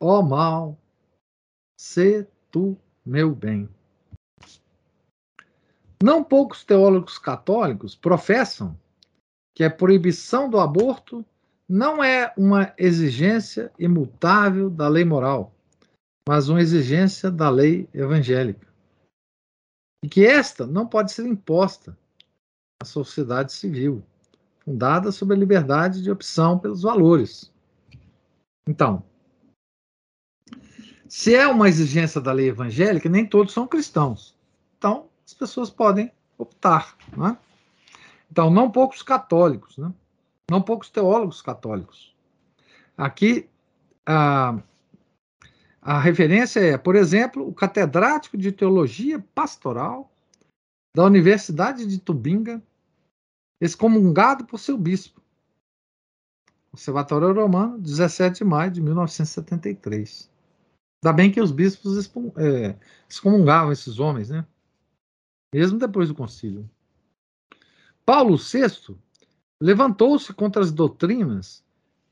[0.00, 0.78] Ó oh, mal,
[1.80, 3.68] se tu meu bem.
[6.02, 8.78] Não poucos teólogos católicos professam
[9.54, 11.24] que a proibição do aborto
[11.66, 15.52] não é uma exigência imutável da lei moral,
[16.28, 18.66] mas uma exigência da lei evangélica.
[20.04, 21.96] E que esta não pode ser imposta
[22.80, 24.04] à sociedade civil
[24.66, 27.52] fundada sobre a liberdade de opção pelos valores.
[28.68, 29.04] Então,
[31.08, 34.36] se é uma exigência da lei evangélica, nem todos são cristãos.
[34.76, 36.96] Então, as pessoas podem optar.
[37.16, 37.38] Né?
[38.28, 39.94] Então, não poucos católicos, né?
[40.50, 42.12] não poucos teólogos católicos.
[42.98, 43.48] Aqui,
[44.04, 44.58] a,
[45.80, 50.10] a referência é, por exemplo, o catedrático de teologia pastoral
[50.94, 52.60] da Universidade de Tubinga,
[53.60, 55.22] excomungado por seu bispo,
[56.72, 60.30] Observatório Romano, 17 de maio de 1973.
[61.02, 62.78] Ainda bem que os bispos é,
[63.08, 64.46] excomungavam esses homens, né?
[65.54, 66.68] Mesmo depois do concílio.
[68.04, 68.94] Paulo VI
[69.60, 71.64] levantou-se contra as doutrinas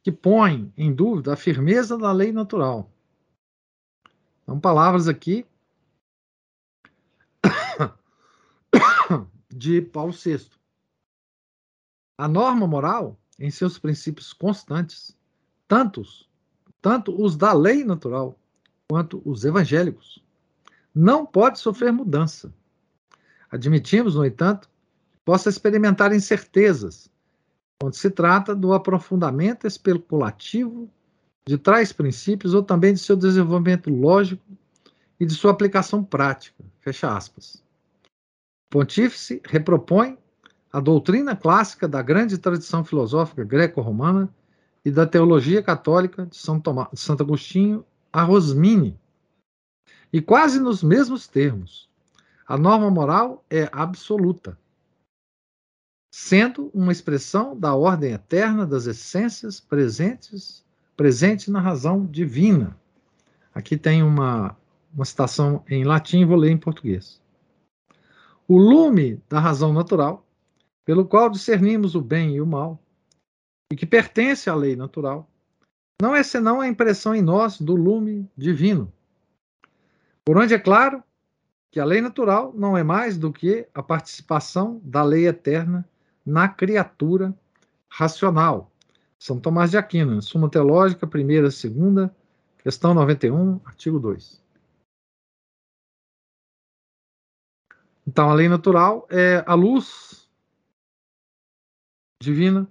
[0.02, 2.90] que põem em dúvida a firmeza da lei natural.
[4.46, 5.46] São palavras aqui
[9.54, 10.48] de Paulo VI.
[12.16, 15.16] A norma moral, em seus princípios constantes,
[15.66, 16.28] tantos,
[16.80, 18.38] tanto os da lei natural
[18.88, 20.22] quanto os evangélicos,
[20.94, 22.54] não pode sofrer mudança.
[23.50, 24.68] Admitimos, no entanto,
[25.10, 27.10] que possa experimentar incertezas
[27.80, 30.88] quando se trata do aprofundamento especulativo
[31.46, 34.44] de tais princípios ou também de seu desenvolvimento lógico
[35.18, 36.64] e de sua aplicação prática.
[36.80, 37.62] Fecha aspas.
[38.66, 40.16] O pontífice repropõe
[40.74, 44.28] a doutrina clássica da grande tradição filosófica greco-romana
[44.84, 48.98] e da teologia católica de, São Tomás, de Santo Agostinho a Rosmini.
[50.12, 51.88] E quase nos mesmos termos.
[52.44, 54.58] A norma moral é absoluta,
[56.12, 60.64] sendo uma expressão da ordem eterna das essências presentes
[60.96, 62.76] presente na razão divina.
[63.54, 64.56] Aqui tem uma,
[64.92, 67.22] uma citação em latim, vou ler em português.
[68.48, 70.23] O lume da razão natural,
[70.84, 72.80] pelo qual discernimos o bem e o mal,
[73.72, 75.28] e que pertence à lei natural,
[76.00, 78.92] não é senão a impressão em nós do lume divino.
[80.24, 81.02] Por onde é claro
[81.70, 85.88] que a lei natural não é mais do que a participação da lei eterna
[86.24, 87.34] na criatura
[87.88, 88.70] racional.
[89.18, 92.14] São Tomás de Aquino, Suma Teológica, primeira, segunda,
[92.58, 94.42] questão 91, artigo 2.
[98.06, 100.23] Então, a lei natural é a luz
[102.24, 102.68] divina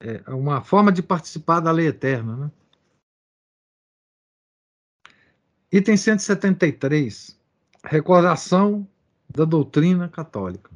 [0.00, 2.36] é uma forma de participar da lei eterna.
[2.36, 2.50] Né?
[5.70, 7.38] Item 173.
[7.84, 8.88] Recordação
[9.28, 10.70] da doutrina católica.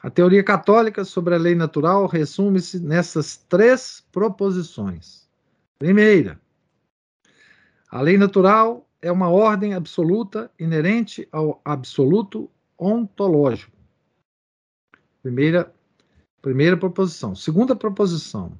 [0.00, 5.28] A teoria católica sobre a lei natural resume-se nessas três proposições.
[5.78, 6.40] Primeira,
[7.90, 13.77] a lei natural é uma ordem absoluta inerente ao absoluto ontológico.
[15.28, 15.70] Primeira
[16.40, 17.34] Primeira proposição.
[17.34, 18.58] Segunda proposição.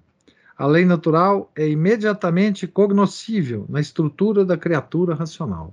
[0.54, 5.72] A lei natural é imediatamente cognoscível na estrutura da criatura racional.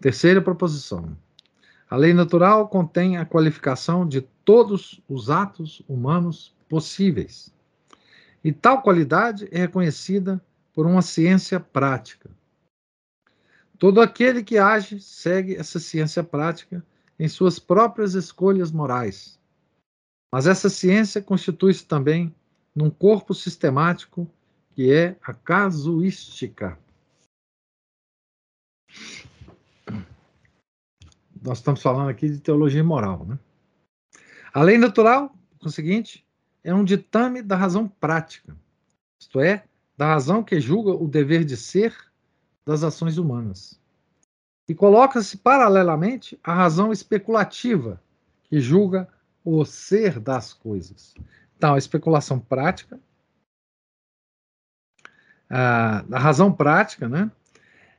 [0.00, 1.14] Terceira proposição.
[1.90, 7.52] A lei natural contém a qualificação de todos os atos humanos possíveis.
[8.42, 10.40] E tal qualidade é reconhecida
[10.72, 12.30] por uma ciência prática.
[13.78, 16.82] Todo aquele que age segue essa ciência prática
[17.18, 19.36] em suas próprias escolhas morais
[20.32, 22.34] mas essa ciência constitui-se também
[22.74, 24.28] num corpo sistemático
[24.74, 26.78] que é a casuística.
[31.42, 33.38] Nós estamos falando aqui de teologia moral, né?
[34.52, 36.26] A lei natural, o seguinte,
[36.62, 38.54] é um ditame da razão prática,
[39.18, 39.64] isto é,
[39.96, 41.96] da razão que julga o dever de ser
[42.66, 43.80] das ações humanas.
[44.68, 48.02] E coloca-se paralelamente a razão especulativa,
[48.44, 49.08] que julga
[49.44, 51.14] o ser das coisas.
[51.56, 52.98] Então, a especulação prática,
[55.48, 57.30] a, razão prática, né,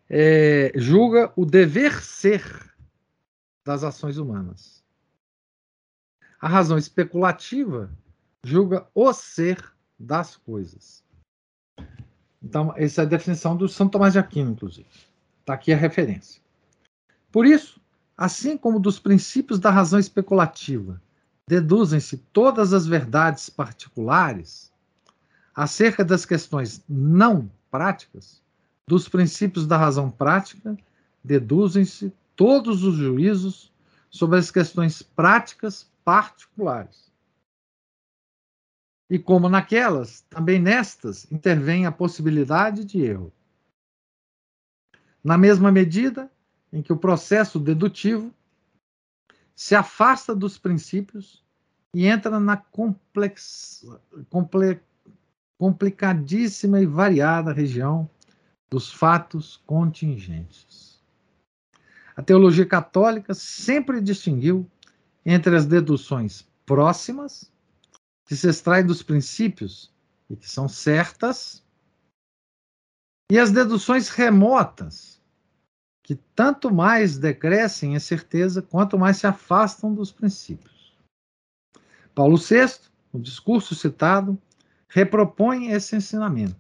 [0.09, 2.43] é, julga o dever ser
[3.65, 4.83] das ações humanas.
[6.39, 7.89] A razão especulativa
[8.43, 11.03] julga o ser das coisas.
[12.41, 14.87] Então, essa é a definição do São Tomás de Aquino, inclusive.
[15.39, 16.41] Está aqui a referência.
[17.31, 17.79] Por isso,
[18.15, 21.01] assim como dos princípios da razão especulativa
[21.47, 24.71] deduzem-se todas as verdades particulares
[25.55, 28.41] acerca das questões não práticas,
[28.85, 30.77] dos princípios da razão prática,
[31.23, 33.71] deduzem-se todos os juízos
[34.09, 37.11] sobre as questões práticas particulares.
[39.09, 43.31] E como naquelas, também nestas intervém a possibilidade de erro.
[45.23, 46.29] Na mesma medida
[46.71, 48.33] em que o processo dedutivo
[49.55, 51.43] se afasta dos princípios
[51.93, 53.85] e entra na complex,
[54.29, 54.79] comple,
[55.57, 58.09] complicadíssima e variada região
[58.69, 61.01] dos fatos contingentes.
[62.15, 64.69] A teologia católica sempre distinguiu
[65.25, 67.51] entre as deduções próximas,
[68.25, 69.91] que se extraem dos princípios
[70.29, 71.63] e que são certas,
[73.31, 75.16] e as deduções remotas,
[76.07, 80.95] que tanto mais decrescem em certeza quanto mais se afastam dos princípios.
[82.15, 82.79] Paulo VI,
[83.11, 84.37] no discurso citado,
[84.87, 86.55] repropõe esse ensinamento.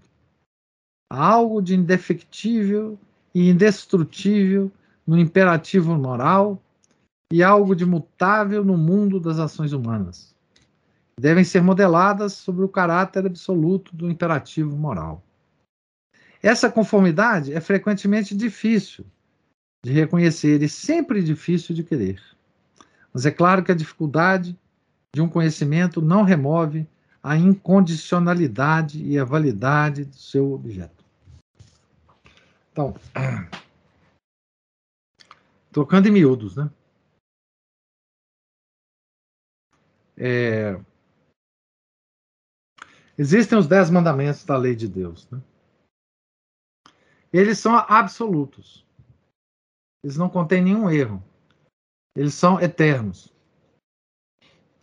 [1.09, 2.99] Há algo de indefectível
[3.33, 4.69] e indestrutível
[5.07, 6.61] no imperativo moral
[7.31, 10.35] e algo de mutável no mundo das ações humanas.
[11.17, 15.23] Devem ser modeladas sobre o caráter absoluto do imperativo moral.
[16.43, 19.05] Essa conformidade é frequentemente difícil
[19.83, 22.21] de reconhecer e sempre difícil de querer.
[23.13, 24.57] Mas é claro que a dificuldade
[25.13, 26.87] de um conhecimento não remove
[27.23, 31.03] a incondicionalidade e a validade do seu objeto.
[32.71, 32.95] Então,
[35.71, 36.69] trocando em miúdos, né?
[40.15, 40.79] É,
[43.17, 45.41] existem os dez mandamentos da lei de Deus, né?
[47.31, 48.86] Eles são absolutos.
[50.03, 51.23] Eles não contêm nenhum erro.
[52.15, 53.33] Eles são eternos.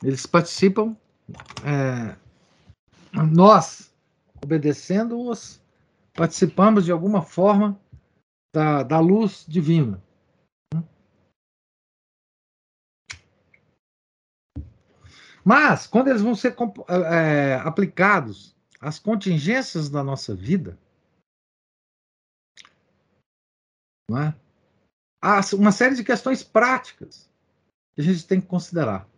[0.03, 0.97] Eles participam.
[1.65, 2.17] É,
[3.33, 3.95] nós,
[4.43, 5.61] obedecendo-os,
[6.13, 7.81] participamos de alguma forma
[8.55, 10.03] da, da luz divina.
[15.45, 16.57] Mas, quando eles vão ser
[16.89, 20.79] é, aplicados às contingências da nossa vida,
[24.09, 24.44] não é?
[25.25, 27.31] Há uma série de questões práticas
[27.95, 29.09] que a gente tem que considerar.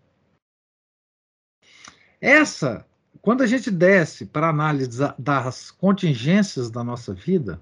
[2.21, 2.87] Essa,
[3.21, 7.61] quando a gente desce para a análise das contingências da nossa vida,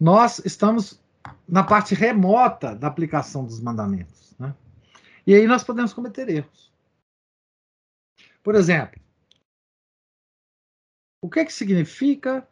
[0.00, 1.00] nós estamos
[1.48, 4.34] na parte remota da aplicação dos mandamentos.
[4.36, 4.54] Né?
[5.24, 6.72] E aí nós podemos cometer erros.
[8.42, 9.00] Por exemplo,
[11.22, 12.46] o que, é que significa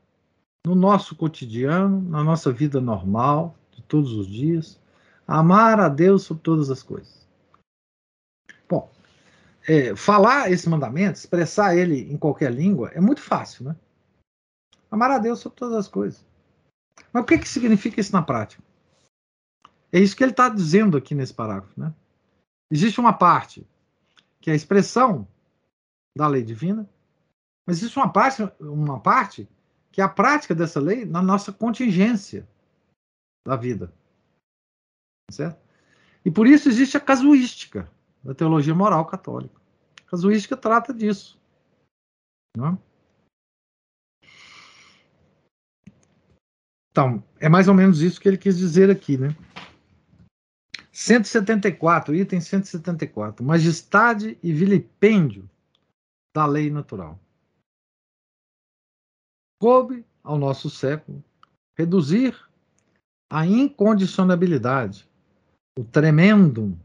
[0.65, 4.81] no nosso cotidiano, na nossa vida normal, todos os dias,
[5.27, 7.27] amar a Deus sobre todas as coisas?
[8.69, 8.91] Bom,
[9.67, 13.77] é, falar esse mandamento, expressar ele em qualquer língua, é muito fácil, né?
[14.91, 16.25] Amar a Deus sobre todas as coisas.
[17.13, 18.63] Mas o que, que significa isso na prática?
[19.93, 21.79] É isso que ele está dizendo aqui nesse parágrafo.
[21.79, 21.93] Né?
[22.71, 23.67] Existe uma parte
[24.41, 25.27] que é a expressão
[26.17, 26.89] da lei divina,
[27.67, 29.49] mas existe uma parte, uma parte
[29.91, 32.47] que é a prática dessa lei na nossa contingência
[33.47, 33.95] da vida.
[35.31, 35.65] Certo?
[36.25, 37.89] E por isso existe a casuística
[38.23, 39.61] da teologia moral católica.
[40.05, 41.41] A casuística trata disso.
[42.57, 42.79] Não é?
[46.91, 49.29] Então, é mais ou menos isso que ele quis dizer aqui, né?
[50.91, 53.45] 174, item 174.
[53.45, 55.49] Majestade e vilipêndio
[56.35, 57.21] da lei natural.
[59.61, 61.23] Coube ao nosso século
[61.79, 62.35] reduzir
[63.31, 65.09] a incondicionabilidade,
[65.79, 66.79] o tremendo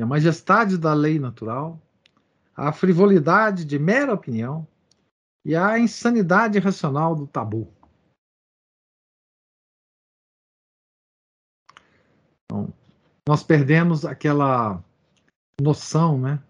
[0.00, 1.80] a majestade da lei natural,
[2.54, 4.66] a frivolidade de mera opinião
[5.44, 7.72] e a insanidade racional do tabu.
[12.44, 12.72] Então,
[13.28, 14.82] nós perdemos aquela
[15.60, 16.42] noção, né?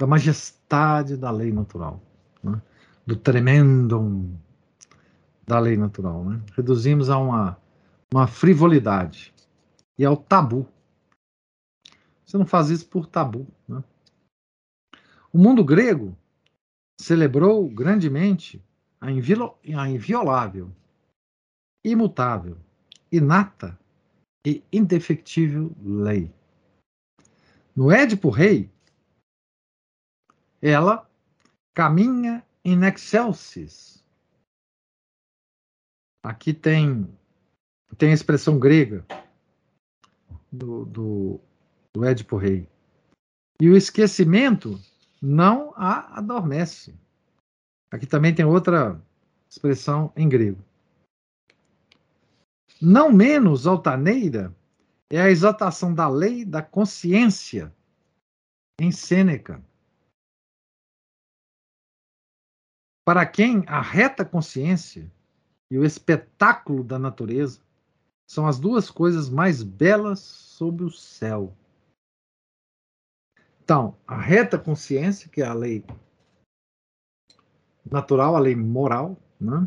[0.00, 2.00] Da majestade da lei natural,
[2.42, 2.60] né?
[3.06, 4.00] do tremendo
[5.50, 6.40] da lei natural, né?
[6.56, 7.60] Reduzimos a uma,
[8.14, 9.34] uma frivolidade
[9.98, 10.64] e ao tabu.
[12.24, 13.82] Você não faz isso por tabu, né?
[15.32, 16.16] O mundo grego
[17.00, 18.62] celebrou grandemente
[19.00, 20.72] a, a inviolável
[21.84, 22.56] imutável,
[23.10, 23.76] inata
[24.46, 26.32] e indefectível lei.
[27.74, 28.70] No Édipo Rei,
[30.62, 31.10] ela
[31.74, 33.99] caminha in excelsis.
[36.22, 37.08] Aqui tem,
[37.96, 39.06] tem a expressão grega
[40.52, 41.40] do, do,
[41.94, 42.68] do Édipo Rei.
[43.60, 44.78] E o esquecimento
[45.20, 46.94] não a adormece.
[47.90, 49.00] Aqui também tem outra
[49.48, 50.62] expressão em grego.
[52.80, 54.54] Não menos altaneira
[55.10, 57.74] é a exaltação da lei da consciência
[58.80, 59.62] em Sêneca.
[63.04, 65.10] Para quem a reta consciência
[65.70, 67.60] e o espetáculo da natureza
[68.28, 71.56] são as duas coisas mais belas sob o céu.
[73.62, 75.84] Então, a reta consciência, que é a lei
[77.84, 79.66] natural, a lei moral, né?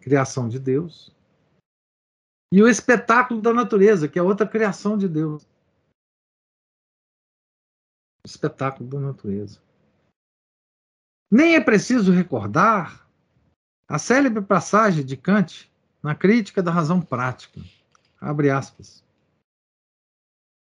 [0.00, 1.14] criação de Deus,
[2.52, 5.48] e o espetáculo da natureza, que é outra criação de Deus.
[8.26, 9.58] Espetáculo da natureza.
[11.30, 13.01] Nem é preciso recordar
[13.88, 15.70] a célebre passagem de Kant
[16.02, 17.60] na crítica da razão prática.
[18.20, 19.04] Abre aspas.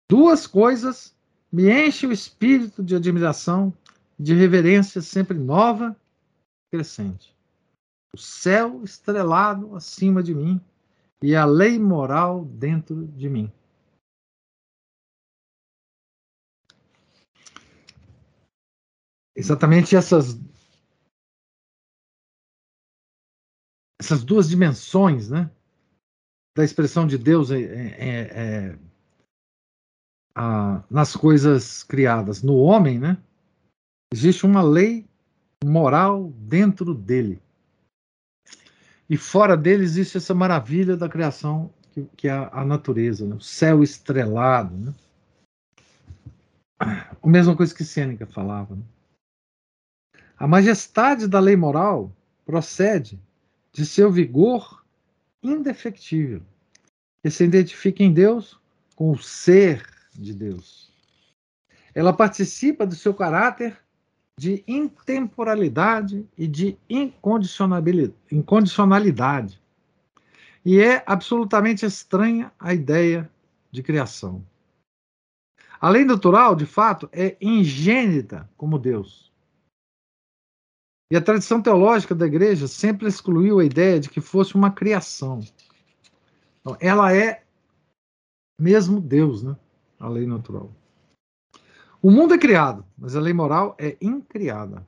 [0.09, 1.15] Duas coisas
[1.51, 3.73] me enchem o espírito de admiração,
[4.19, 5.95] de reverência sempre nova,
[6.71, 7.35] crescente.
[8.13, 10.59] O céu estrelado acima de mim
[11.21, 13.51] e a lei moral dentro de mim.
[19.35, 20.37] Exatamente essas
[24.01, 25.47] essas duas dimensões, né,
[26.57, 28.79] da expressão de Deus é, é, é,
[30.33, 32.41] a, nas coisas criadas.
[32.41, 33.15] No homem, né,
[34.11, 35.05] existe uma lei
[35.63, 37.39] moral dentro dele.
[39.07, 43.35] E fora dele existe essa maravilha da criação que, que é a, a natureza, né?
[43.35, 44.75] o céu estrelado.
[44.75, 44.93] Né?
[46.79, 48.75] A mesma coisa que Sêneca falava.
[48.75, 48.83] Né?
[50.39, 52.11] A majestade da lei moral
[52.43, 53.19] procede
[53.73, 54.83] de seu vigor
[55.41, 56.41] indefectível,
[57.23, 58.59] que se identifica em Deus
[58.95, 60.91] com o ser de Deus.
[61.93, 63.77] Ela participa do seu caráter
[64.37, 69.61] de intemporalidade e de incondicionalidade.
[70.63, 73.29] E é absolutamente estranha a ideia
[73.71, 74.45] de criação.
[75.79, 79.30] A lei natural, de fato, é ingênita como Deus.
[81.11, 85.41] E a tradição teológica da igreja sempre excluiu a ideia de que fosse uma criação.
[86.61, 87.43] Então, ela é
[88.57, 89.57] mesmo Deus, né?
[89.99, 90.71] A lei natural.
[92.01, 94.87] O mundo é criado, mas a lei moral é incriada.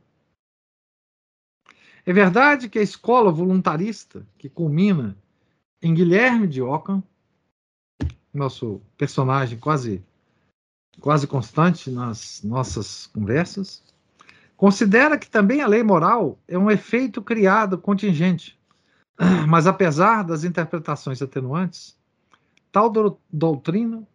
[2.05, 5.17] É verdade que a escola voluntarista, que culmina
[5.81, 7.03] em Guilherme de Ockham,
[8.33, 10.01] nosso personagem quase
[11.01, 13.83] quase constante nas nossas conversas,
[14.63, 18.57] Considera que também a lei moral é um efeito criado contingente,
[19.45, 21.99] mas apesar das interpretações atenuantes,
[22.71, 24.07] tal do, doutrina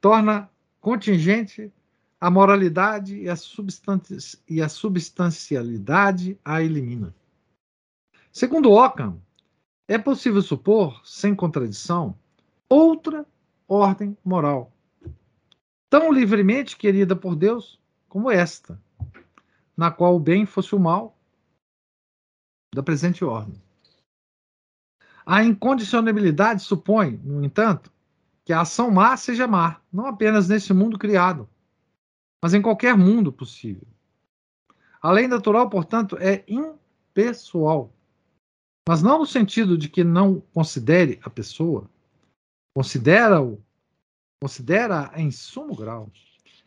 [0.00, 0.50] torna
[0.80, 1.72] contingente
[2.20, 3.34] a moralidade e a,
[4.48, 7.14] e a substancialidade a elimina.
[8.32, 9.22] Segundo Ockham,
[9.86, 12.18] é possível supor, sem contradição,
[12.68, 13.24] outra
[13.68, 14.72] ordem moral,
[15.88, 17.78] tão livremente querida por Deus
[18.08, 18.76] como esta
[19.76, 21.16] na qual o bem fosse o mal
[22.74, 23.60] da presente ordem.
[25.24, 27.92] A incondicionabilidade supõe, no entanto,
[28.44, 31.48] que a ação má seja má, não apenas nesse mundo criado,
[32.42, 33.86] mas em qualquer mundo possível.
[35.00, 37.92] A lei natural, portanto, é impessoal,
[38.88, 41.88] mas não no sentido de que não considere a pessoa,
[42.74, 43.62] considera-o,
[44.42, 46.10] considera em sumo grau,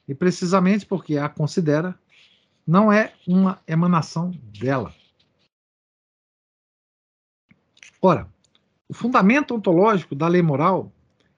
[0.07, 1.99] e precisamente porque a considera,
[2.65, 4.93] não é uma emanação dela.
[8.01, 8.27] Ora,
[8.87, 10.91] o fundamento ontológico da lei moral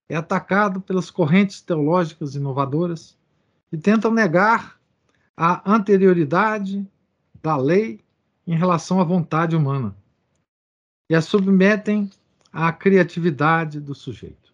[0.09, 3.17] é atacado pelas correntes teológicas inovadoras
[3.69, 4.79] que tentam negar
[5.35, 6.85] a anterioridade
[7.41, 8.01] da lei
[8.45, 9.95] em relação à vontade humana
[11.09, 12.09] e a submetem
[12.51, 14.53] à criatividade do sujeito.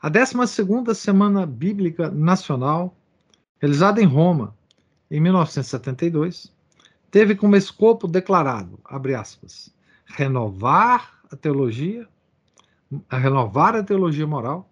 [0.00, 2.96] A 12ª Semana Bíblica Nacional,
[3.60, 4.55] realizada em Roma
[5.10, 6.52] em 1972,
[7.10, 9.72] teve como escopo declarado, abre aspas,
[10.04, 12.08] renovar a teologia,
[13.10, 14.68] renovar a teologia moral,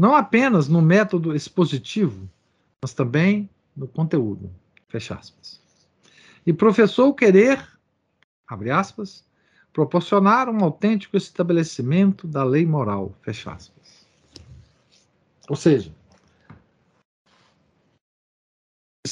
[0.00, 2.28] não apenas no método expositivo,
[2.82, 4.50] mas também no conteúdo,
[4.88, 5.60] fecha aspas.
[6.44, 7.64] E professou querer,
[8.46, 9.24] abre aspas,
[9.72, 14.06] proporcionar um autêntico estabelecimento da lei moral, fecha aspas.
[15.48, 15.94] Ou seja,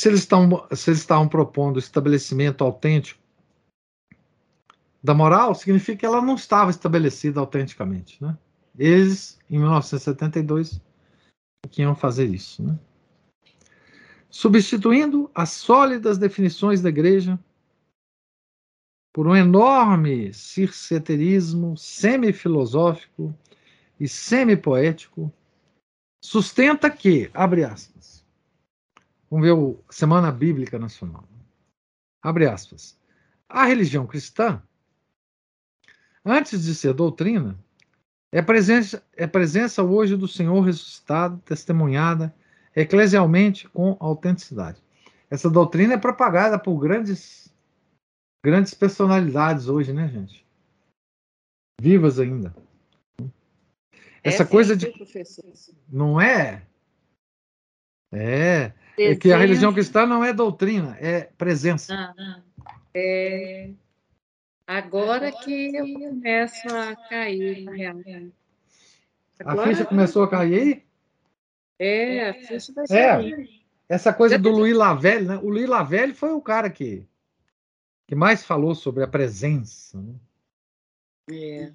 [0.01, 3.20] se eles, estão, se eles estavam propondo estabelecimento autêntico
[5.03, 8.22] da moral, significa que ela não estava estabelecida autenticamente.
[8.24, 8.34] Né?
[8.78, 10.80] Eles, em 1972,
[11.76, 12.62] iam fazer isso.
[12.62, 12.78] Né?
[14.30, 17.38] Substituindo as sólidas definições da igreja
[19.12, 23.34] por um enorme circeterismo semifilosófico
[23.98, 25.30] e semipoético,
[26.24, 28.19] sustenta que, abre aspas,
[29.30, 31.24] Vamos ver o Semana Bíblica Nacional.
[32.20, 32.98] Abre aspas.
[33.48, 34.62] A religião cristã,
[36.24, 37.58] antes de ser doutrina,
[38.32, 42.34] é presença, é presença hoje do Senhor ressuscitado, testemunhada
[42.74, 44.82] eclesialmente com autenticidade.
[45.28, 47.52] Essa doutrina é propagada por grandes,
[48.44, 50.46] grandes personalidades hoje, né, gente?
[51.80, 52.54] Vivas ainda.
[54.22, 54.92] Essa, Essa coisa é de.
[55.88, 56.66] Não é?
[58.12, 58.72] É.
[58.98, 61.94] É que a religião cristã não é doutrina, é presença.
[61.94, 62.42] Ah, ah.
[62.94, 63.70] É...
[64.66, 68.32] Agora que eu começo a cair
[69.44, 70.84] A ficha começou a cair?
[71.78, 72.86] É, a ficha vai É.
[72.86, 73.61] sair.
[73.88, 75.36] Essa coisa do Louis Lavelle, né?
[75.38, 77.04] O Louis Lavelle foi o cara que,
[78.06, 80.14] que mais falou sobre a presença, né?
[81.32, 81.72] É.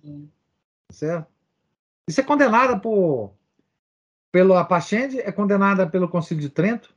[0.89, 1.27] certo?
[2.07, 3.33] Isso é condenada por
[4.35, 6.93] pelo Apachende, é condenada pelo Concílio de Trento.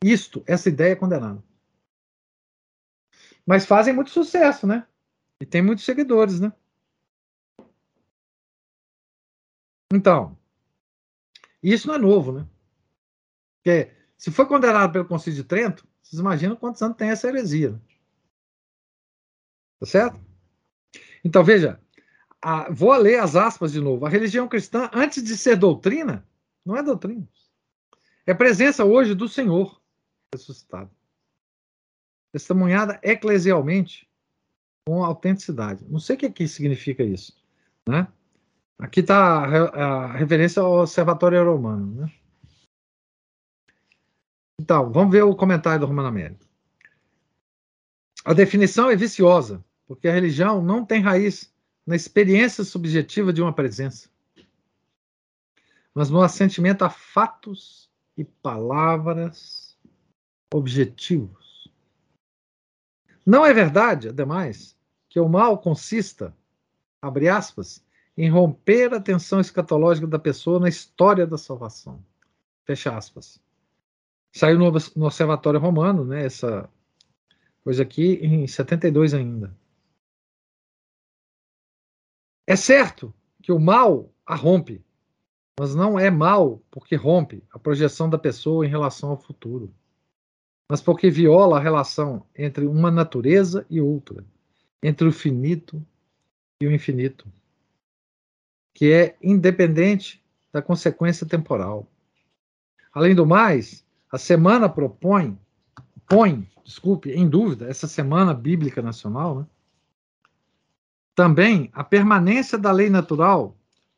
[0.00, 1.42] Isto, essa ideia é condenada.
[3.44, 4.86] Mas fazem muito sucesso, né?
[5.40, 6.52] E tem muitos seguidores, né?
[9.92, 10.38] Então,
[11.60, 12.46] isso não é novo, né?
[13.56, 17.72] Porque se foi condenado pelo Concílio de Trento, vocês imaginam quantos anos tem essa heresia.
[17.72, 17.80] né?
[19.80, 20.20] Tá certo?
[21.24, 21.82] Então, veja,
[22.40, 24.06] a- vou ler as aspas de novo.
[24.06, 26.27] A religião cristã, antes de ser doutrina,
[26.68, 27.26] não é doutrina.
[28.26, 29.80] É presença hoje do Senhor
[30.30, 30.90] ressuscitado.
[32.30, 34.06] Testemunhada eclesialmente
[34.86, 35.86] com autenticidade.
[35.88, 37.34] Não sei o que, que significa isso.
[37.88, 38.06] Né?
[38.78, 42.02] Aqui está a referência ao Observatório Romano.
[42.02, 42.12] Né?
[44.60, 46.44] Então, vamos ver o comentário do Romano Américo.
[48.26, 51.50] A definição é viciosa, porque a religião não tem raiz
[51.86, 54.10] na experiência subjetiva de uma presença,
[55.98, 59.76] mas no assentimento a fatos e palavras
[60.54, 61.68] objetivos.
[63.26, 64.78] Não é verdade, ademais,
[65.08, 66.32] que o mal consista,
[67.02, 67.84] abre aspas,
[68.16, 72.00] em romper a tensão escatológica da pessoa na história da salvação.
[72.64, 73.42] Fecha aspas.
[74.32, 76.70] Saiu no, no Observatório Romano, né, essa
[77.64, 79.52] coisa aqui, em 72 ainda.
[82.46, 84.80] É certo que o mal a rompe,
[85.58, 89.74] mas não é mal porque rompe a projeção da pessoa em relação ao futuro,
[90.70, 94.24] mas porque viola a relação entre uma natureza e outra,
[94.80, 95.84] entre o finito
[96.62, 97.26] e o infinito,
[98.72, 101.88] que é independente da consequência temporal.
[102.92, 105.36] Além do mais, a semana propõe,
[106.06, 109.46] põe, desculpe, em dúvida, essa semana bíblica nacional, né?
[111.16, 113.56] Também a permanência da lei natural,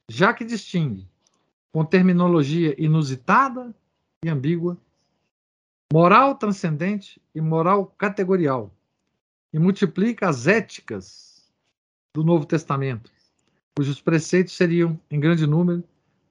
[0.08, 1.09] já que distingue,
[1.72, 3.74] com terminologia inusitada
[4.24, 4.76] e ambígua,
[5.92, 8.72] moral transcendente e moral categorial,
[9.52, 11.50] e multiplica as éticas
[12.14, 13.10] do Novo Testamento,
[13.76, 15.84] cujos preceitos seriam, em grande número,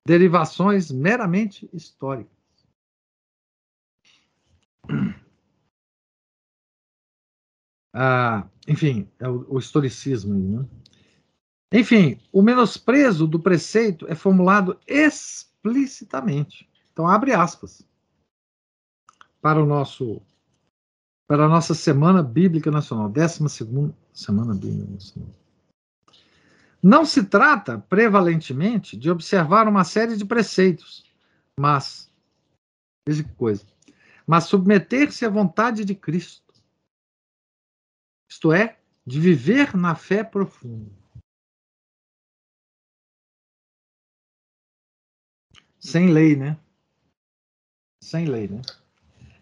[0.05, 2.37] derivações meramente históricas.
[7.93, 10.65] Ah, enfim, é o, o historicismo aí, né?
[11.71, 16.67] Enfim, o menosprezo do preceito é formulado explicitamente.
[16.91, 17.85] Então, abre aspas
[19.41, 20.21] para o nosso
[21.27, 23.47] para a nossa Semana Bíblica Nacional, 12
[24.11, 25.29] Semana Bíblica Nacional.
[26.81, 31.05] Não se trata, prevalentemente, de observar uma série de preceitos,
[31.59, 32.11] mas,
[33.07, 33.63] veja que coisa,
[34.25, 36.51] mas submeter-se à vontade de Cristo.
[38.27, 40.89] Isto é, de viver na fé profunda.
[45.79, 46.57] Sem lei, né?
[48.01, 48.61] Sem lei, né?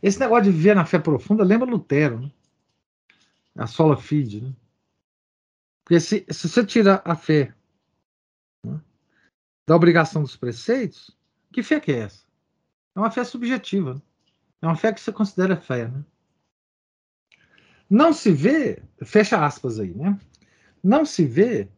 [0.01, 2.31] Esse negócio de viver na fé profunda lembra Lutero, né?
[3.55, 4.53] A sola fide, né?
[5.83, 7.55] Porque se, se você tira a fé
[8.63, 8.79] né,
[9.65, 11.17] da obrigação dos preceitos,
[11.51, 12.25] que fé que é essa?
[12.93, 13.95] É uma fé subjetiva.
[13.95, 14.01] Né?
[14.61, 16.03] É uma fé que você considera fé, né?
[17.89, 20.19] Não se vê, fecha aspas aí, né?
[20.83, 21.69] Não se vê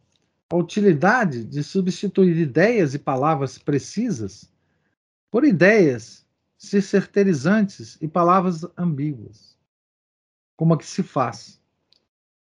[0.50, 4.49] a utilidade de substituir ideias e palavras precisas
[5.30, 6.26] por ideias
[6.58, 9.56] certeirizantes e palavras ambíguas,
[10.56, 11.60] como a que se faz.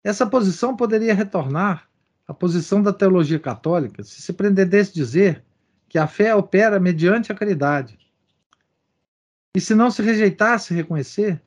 [0.03, 1.89] Essa posição poderia retornar
[2.27, 5.43] à posição da teologia católica se se pretendesse dizer
[5.87, 7.99] que a fé opera mediante a caridade.
[9.55, 11.41] E se não se rejeitasse reconhecer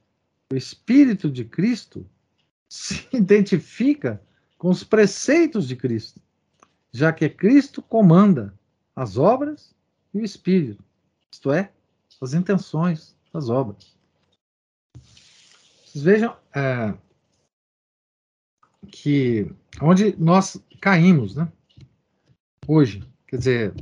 [0.52, 2.06] o Espírito de Cristo
[2.68, 4.22] se identifica
[4.58, 6.20] com os preceitos de Cristo,
[6.92, 8.54] já que Cristo comanda
[8.94, 9.74] as obras
[10.12, 10.84] e o Espírito,
[11.32, 11.72] isto é,
[12.20, 13.96] as intenções das obras.
[15.84, 16.94] Vocês vejam é,
[18.90, 21.50] que onde nós caímos, né?
[22.66, 23.74] Hoje, quer dizer,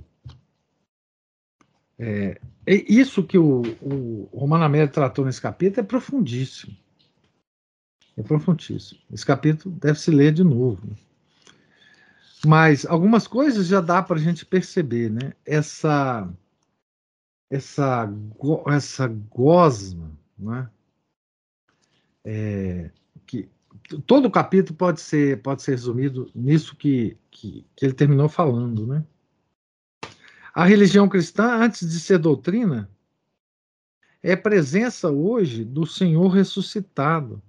[1.98, 6.76] é, é isso que o, o Romano Américo tratou nesse capítulo é profundíssimo.
[8.16, 9.00] É profundíssimo.
[9.12, 10.86] Esse capítulo deve se ler de novo.
[10.86, 10.96] né?
[12.46, 15.34] Mas algumas coisas já dá para a gente perceber, né?
[15.44, 16.28] Essa
[17.50, 18.08] essa
[18.68, 20.70] essa gosma, né?
[22.24, 22.90] É,
[23.26, 23.48] que
[24.06, 28.86] todo o capítulo pode ser pode ser resumido nisso que, que, que ele terminou falando,
[28.86, 29.04] né?
[30.54, 32.90] A religião cristã, antes de ser doutrina,
[34.22, 37.42] é presença hoje do Senhor ressuscitado,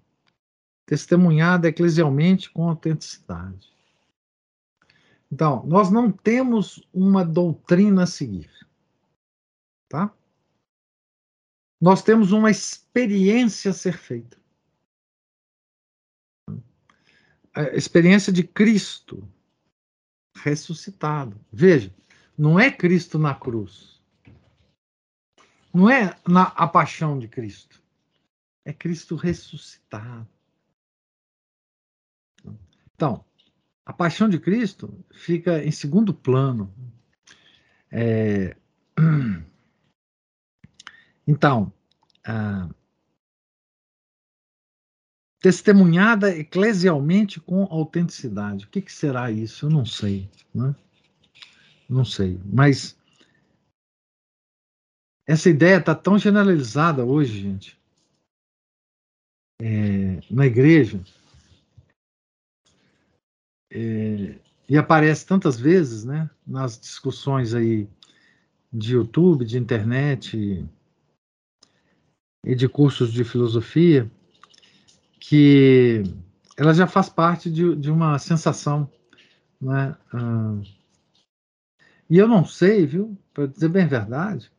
[0.85, 3.71] testemunhada eclesialmente com autenticidade.
[5.31, 8.49] Então, nós não temos uma doutrina a seguir.
[9.91, 10.09] Tá?
[11.81, 14.39] Nós temos uma experiência a ser feita.
[17.53, 19.29] A experiência de Cristo
[20.37, 21.37] ressuscitado.
[21.51, 21.93] Veja,
[22.37, 24.01] não é Cristo na cruz.
[25.73, 27.83] Não é na, a paixão de Cristo.
[28.63, 30.25] É Cristo ressuscitado.
[32.95, 33.25] Então,
[33.85, 36.73] a paixão de Cristo fica em segundo plano.
[37.91, 38.55] É...
[41.31, 41.71] Então,
[42.27, 42.69] ah,
[45.39, 48.65] testemunhada eclesialmente com autenticidade.
[48.65, 49.65] O que, que, será isso?
[49.65, 50.29] Eu não sei.
[50.53, 50.75] Né?
[51.87, 52.37] Não sei.
[52.43, 52.97] Mas
[55.25, 57.79] essa ideia está tão generalizada hoje, gente,
[59.61, 61.01] é, na igreja,
[63.71, 67.87] é, e aparece tantas vezes, né, nas discussões aí
[68.73, 70.67] de YouTube, de internet
[72.43, 74.11] e de cursos de filosofia,
[75.19, 76.03] que
[76.57, 78.91] ela já faz parte de, de uma sensação,
[79.59, 79.95] né?
[80.13, 80.61] Ah,
[82.09, 84.51] e eu não sei, viu, para dizer bem a verdade,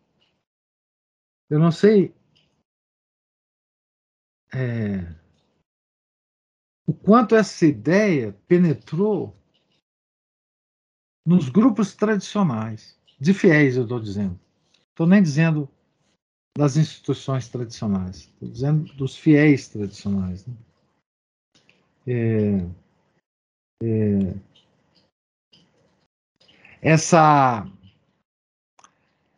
[1.51, 2.15] eu não sei
[4.55, 5.15] é,
[6.87, 9.37] o quanto essa ideia penetrou
[11.27, 14.39] nos grupos tradicionais, de fiéis, eu estou dizendo.
[14.89, 15.69] Estou nem dizendo
[16.57, 20.47] das instituições tradicionais, estou dizendo dos fiéis tradicionais.
[20.47, 20.55] Né?
[22.07, 22.67] É,
[23.83, 24.35] é,
[26.83, 27.67] essa,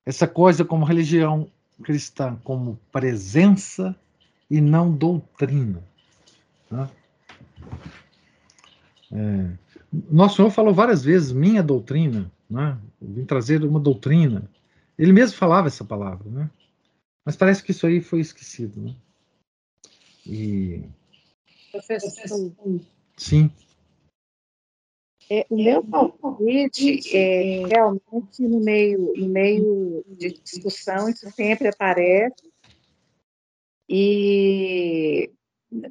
[0.05, 1.49] essa coisa como religião
[1.83, 3.95] cristã, como presença
[4.51, 5.83] e não doutrina.
[6.69, 6.91] Tá?
[9.13, 9.51] É,
[10.11, 12.77] nosso Senhor falou várias vezes minha doutrina, né?
[13.01, 14.51] vim trazer uma doutrina.
[14.99, 16.51] Ele mesmo falava essa palavra, né?
[17.25, 18.95] Mas parece que isso aí foi esquecido, né?
[20.27, 20.83] E...
[21.71, 22.53] Professor.
[23.17, 23.51] Sim.
[25.31, 32.53] É, o meu palpite é realmente no meio, no meio de discussão, isso sempre aparece.
[33.89, 35.31] E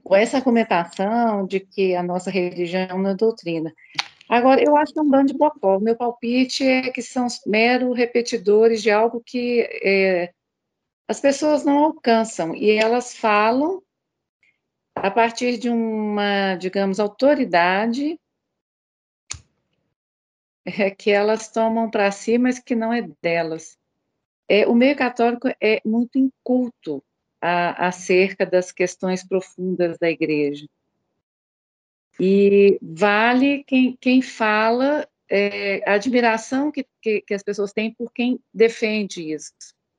[0.04, 3.74] com essa argumentação de que a nossa religião não é doutrina.
[4.30, 5.78] Agora, eu acho que é um bando de bocó.
[5.78, 10.32] O meu palpite é que são meros repetidores de algo que é,
[11.08, 13.82] as pessoas não alcançam e elas falam
[14.96, 18.20] a partir de uma, digamos, autoridade
[20.66, 23.78] é, que elas tomam para si, mas que não é delas.
[24.48, 27.04] É, o meio católico é muito inculto
[27.42, 30.68] a, acerca das questões profundas da igreja.
[32.20, 38.12] E vale quem, quem fala é, a admiração que, que, que, as pessoas têm por
[38.14, 39.52] quem defende isso.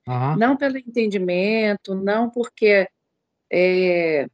[0.07, 0.37] Uhum.
[0.37, 2.89] Não pelo entendimento, não porque
[3.51, 4.29] é,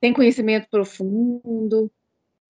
[0.00, 1.90] tem conhecimento profundo.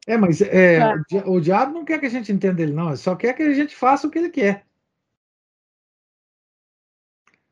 [0.06, 0.94] É, mas é, ah.
[1.26, 2.88] o, o diabo não quer que a gente entenda ele, não.
[2.88, 4.64] Ele só quer que a gente faça o que ele quer.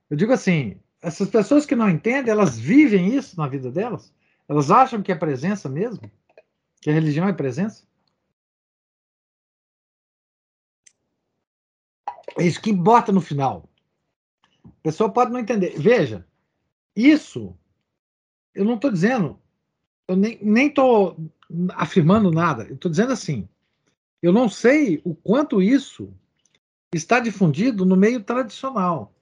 [0.08, 4.14] Eu digo assim, essas pessoas que não entendem, elas vivem isso na vida delas?
[4.48, 6.10] Elas acham que é presença mesmo?
[6.80, 7.84] Que a religião é presença?
[12.38, 13.68] É isso que bota no final.
[14.64, 15.78] A pessoa pode não entender.
[15.78, 16.26] Veja,
[16.94, 17.56] isso,
[18.54, 19.38] eu não estou dizendo,
[20.08, 21.16] eu nem estou
[21.74, 22.64] afirmando nada.
[22.64, 23.48] Eu estou dizendo assim,
[24.22, 26.12] eu não sei o quanto isso
[26.92, 29.14] está difundido no meio tradicional.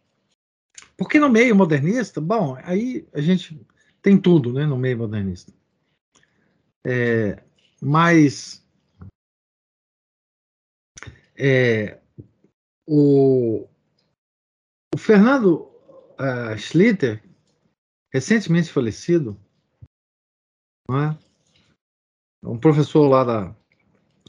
[0.97, 3.61] Porque no meio modernista, bom, aí a gente
[4.01, 5.53] tem tudo né, no meio modernista.
[6.85, 7.43] É,
[7.81, 8.65] mas
[11.37, 11.99] é,
[12.87, 13.69] o,
[14.95, 15.71] o Fernando
[16.19, 17.23] uh, Schlitter,
[18.13, 19.39] recentemente falecido,
[20.91, 21.17] é?
[22.43, 23.57] um professor lá da,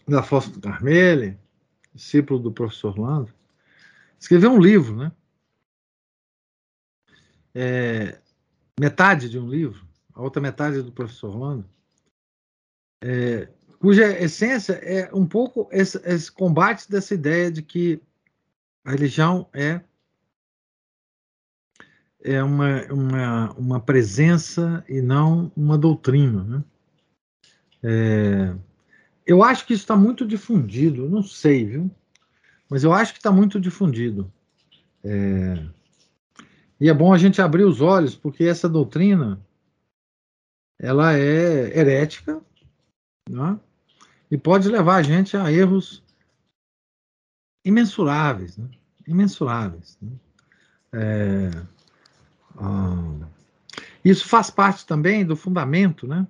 [0.08, 1.38] da Fossa do Carmele,
[1.93, 3.34] discípulo do professor Orlando,
[4.20, 5.12] escreveu um livro, né?
[7.53, 8.22] É,
[8.80, 11.70] metade de um livro, a outra metade do professor Orlando,
[13.01, 13.47] é,
[13.80, 18.01] cuja essência é um pouco esse, esse combate dessa ideia de que
[18.86, 19.81] a religião é
[22.23, 26.43] é uma, uma, uma presença e não uma doutrina.
[26.43, 26.63] Né?
[27.83, 28.55] É,
[29.27, 31.91] eu acho que isso está muito difundido, não sei, viu?
[32.67, 34.31] Mas eu acho que está muito difundido.
[35.03, 35.67] É,
[36.79, 39.39] E é bom a gente abrir os olhos, porque essa doutrina
[40.79, 42.41] ela é herética
[43.29, 43.59] né?
[44.29, 46.03] e pode levar a gente a erros
[47.66, 48.70] imensuráveis, né?
[49.07, 49.97] imensuráveis.
[49.99, 50.11] Né?
[50.93, 51.49] É,
[52.57, 53.28] ah,
[54.03, 56.28] isso faz parte também do fundamento né?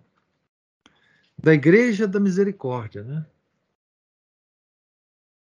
[1.38, 3.04] da Igreja da Misericórdia.
[3.04, 3.26] Né?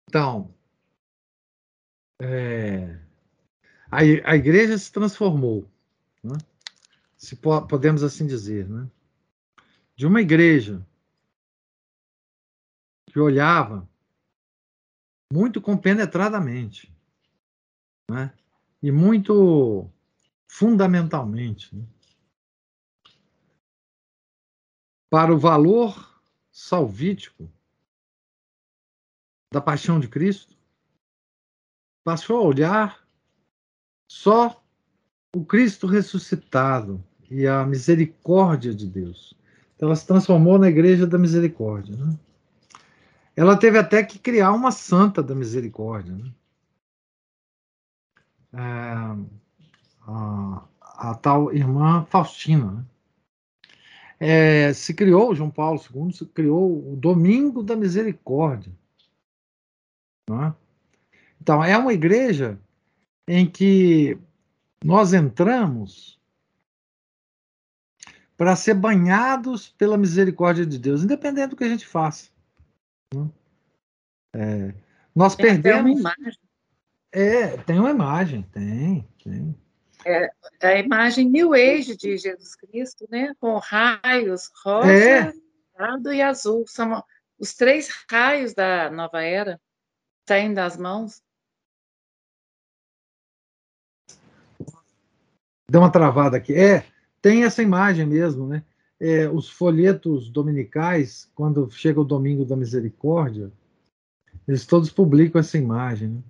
[0.07, 0.53] Então,
[2.21, 2.97] é,
[3.89, 5.67] a, a igreja se transformou,
[6.23, 6.37] né?
[7.17, 8.89] se po podemos assim dizer, né?
[9.95, 10.85] de uma igreja
[13.07, 13.89] que olhava
[15.31, 16.93] muito compenetradamente
[18.09, 18.33] né?
[18.81, 19.89] e muito
[20.47, 21.85] fundamentalmente né?
[25.09, 26.21] para o valor
[26.51, 27.51] salvítico
[29.51, 30.55] da paixão de Cristo,
[32.03, 33.05] passou a olhar
[34.09, 34.63] só
[35.35, 39.33] o Cristo ressuscitado e a misericórdia de Deus.
[39.75, 41.95] Então, ela se transformou na Igreja da Misericórdia.
[41.95, 42.17] Né?
[43.35, 46.15] Ela teve até que criar uma santa da misericórdia.
[46.15, 46.33] Né?
[48.53, 48.59] É,
[50.07, 52.71] a, a, tal irmã Faustina.
[52.71, 52.85] Né?
[54.19, 58.71] É, se criou, João Paulo II se criou o Domingo da Misericórdia.
[60.29, 60.53] É?
[61.41, 62.59] Então, é uma igreja
[63.27, 64.19] em que
[64.83, 66.19] nós entramos
[68.37, 72.30] para ser banhados pela misericórdia de Deus, independente do que a gente faça.
[74.33, 74.73] É,
[75.15, 75.99] nós tem perdemos.
[75.99, 76.39] Uma imagem.
[77.11, 79.55] É, tem uma imagem, tem, tem.
[80.05, 80.31] É,
[80.61, 83.33] a imagem New Age de Jesus Cristo, né?
[83.39, 85.33] Com raios rosa, é.
[86.13, 86.65] e azul.
[86.67, 87.03] São
[87.37, 89.59] os três raios da nova era
[90.27, 91.21] saindo das mãos.
[95.69, 96.53] Deu uma travada aqui.
[96.53, 96.85] É,
[97.21, 98.63] tem essa imagem mesmo, né?
[99.03, 103.51] É, os folhetos dominicais, quando chega o Domingo da Misericórdia,
[104.47, 106.09] eles todos publicam essa imagem.
[106.09, 106.23] Né?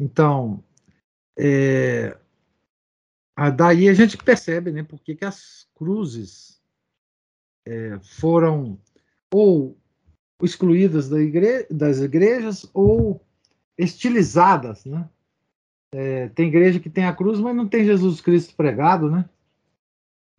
[0.00, 0.62] Então,
[1.38, 2.18] é,
[3.56, 6.60] daí a gente percebe né, por que, as cruzes
[7.64, 8.76] é, foram
[9.32, 9.78] ou
[10.42, 13.20] excluídas da igre das igrejas ou
[13.76, 15.08] estilizadas, né?
[15.92, 19.28] É, tem igreja que tem a cruz, mas não tem Jesus Cristo pregado, né?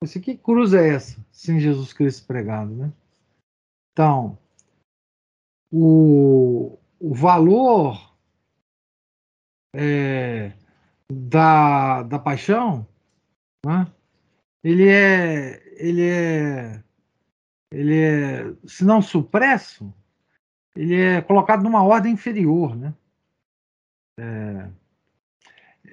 [0.02, 2.92] Esse, que cruz é essa, sem Jesus Cristo pregado, né?
[3.92, 4.38] Então,
[5.72, 8.16] o, o valor
[9.76, 10.54] é,
[11.12, 12.88] da, da paixão,
[13.66, 13.92] né?
[14.64, 16.84] ele é, ele é
[17.72, 19.94] ele é, se não supresso,
[20.76, 22.94] ele é colocado numa ordem inferior, né?
[24.18, 24.70] É,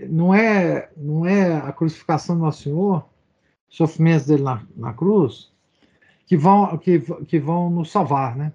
[0.08, 3.08] não é não é a crucificação do Nosso Senhor,
[3.68, 5.52] sofrimentos dele na, na cruz,
[6.26, 8.52] que vão que, que vão nos salvar, né?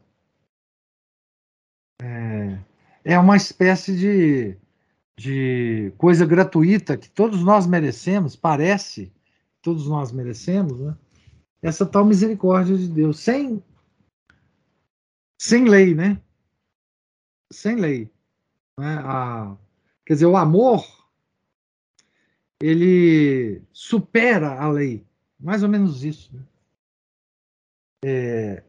[2.01, 2.59] É,
[3.03, 4.57] é uma espécie de,
[5.17, 9.11] de coisa gratuita que todos nós merecemos, parece,
[9.61, 10.97] todos nós merecemos, né?
[11.61, 13.63] essa tal misericórdia de Deus, sem,
[15.39, 16.19] sem lei, né?
[17.51, 18.11] Sem lei.
[18.79, 18.97] Né?
[19.05, 19.55] A,
[20.05, 20.83] quer dizer, o amor,
[22.61, 25.05] ele supera a lei.
[25.39, 26.33] Mais ou menos isso.
[26.35, 26.43] Né?
[28.05, 28.63] É,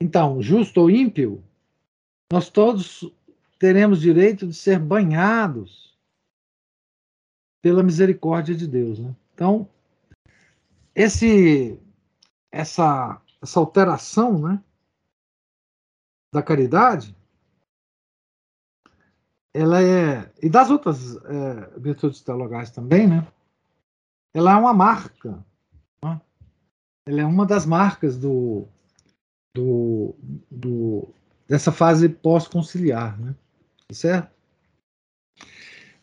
[0.00, 1.42] então, justo ou ímpio,
[2.30, 3.10] nós todos
[3.58, 5.96] teremos direito de ser banhados
[7.62, 8.98] pela misericórdia de Deus.
[8.98, 9.14] Né?
[9.34, 9.68] Então,
[10.94, 11.78] esse
[12.56, 14.62] essa, essa alteração né,
[16.32, 17.14] da caridade,
[19.52, 23.26] ela é, e das outras é, virtudes teologais também, né,
[24.36, 25.42] ela é uma marca,
[26.04, 26.20] né,
[27.08, 28.68] ela é uma das marcas do,
[29.54, 30.14] do,
[30.50, 31.08] do
[31.48, 33.34] dessa fase pós-conciliar, né,
[33.90, 34.30] certo?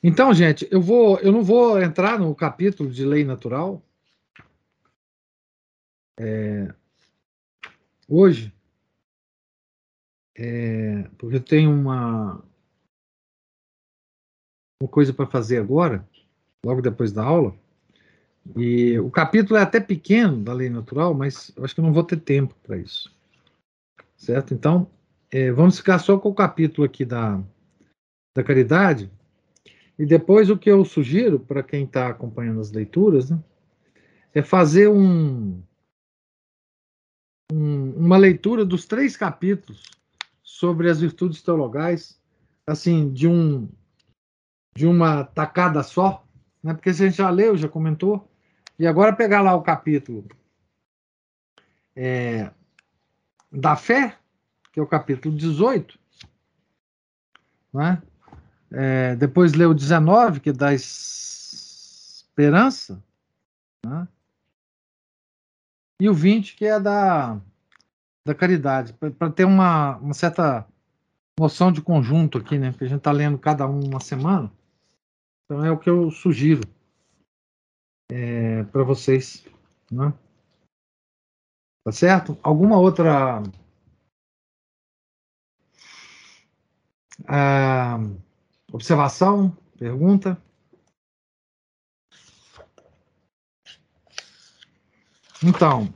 [0.02, 3.84] Então, gente, eu vou, eu não vou entrar no capítulo de lei natural,
[6.20, 6.74] é,
[8.10, 8.52] hoje,
[10.36, 12.44] é, porque eu tenho uma,
[14.82, 16.08] uma coisa para fazer agora,
[16.66, 17.56] logo depois da aula,
[18.56, 21.94] e o capítulo é até pequeno da lei natural, mas eu acho que eu não
[21.94, 23.12] vou ter tempo para isso.
[24.18, 24.54] Certo?
[24.54, 24.90] Então,
[25.32, 27.42] é, vamos ficar só com o capítulo aqui da,
[28.36, 29.10] da caridade,
[29.98, 33.40] e depois o que eu sugiro para quem está acompanhando as leituras né,
[34.34, 35.62] é fazer um,
[37.52, 39.84] um, uma leitura dos três capítulos
[40.42, 42.20] sobre as virtudes teologais,
[42.68, 43.70] assim, de um
[44.76, 46.26] de uma tacada só,
[46.64, 46.74] né?
[46.74, 48.28] porque a gente já leu, já comentou.
[48.84, 50.28] E agora pegar lá o capítulo
[51.96, 52.52] é,
[53.50, 54.18] da fé,
[54.74, 55.98] que é o capítulo 18,
[57.74, 58.04] né?
[58.70, 61.82] É, depois ler o 19, que é da esperança,
[63.86, 64.06] né?
[65.98, 67.40] e o 20, que é da,
[68.28, 70.68] da caridade, para ter uma, uma certa
[71.40, 72.72] noção de conjunto aqui, né?
[72.72, 74.52] Porque a gente está lendo cada um uma semana.
[75.46, 76.68] Então é o que eu sugiro
[78.14, 79.44] é, para vocês.
[79.92, 80.14] Né?
[81.84, 82.38] Tá certo?
[82.44, 83.42] Alguma outra
[87.28, 87.98] ah,
[88.72, 89.58] observação?
[89.78, 90.42] Pergunta?
[95.44, 95.94] Então,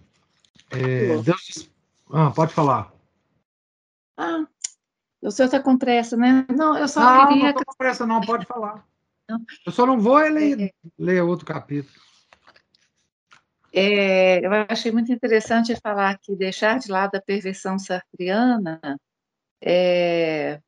[0.72, 1.70] é, Deus.
[2.12, 2.92] Ah, pode falar.
[4.18, 4.46] Ah,
[5.22, 6.46] o senhor está com pressa, né?
[6.50, 7.44] Não, eu só não, queria.
[7.44, 8.86] Não, estou com pressa, não, pode falar.
[9.30, 9.40] Não.
[9.66, 10.72] Eu só não vou ler, é.
[10.98, 12.07] ler outro capítulo.
[13.74, 18.80] É, eu achei muito interessante falar que deixar de lado a perversão sartriana,
[19.62, 20.60] é,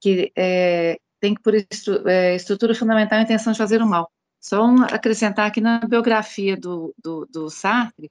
[0.00, 4.10] que é, tem que por estru, é, estrutura fundamental a intenção de fazer o mal.
[4.40, 8.10] Só um, acrescentar aqui na biografia do, do, do, Sartre,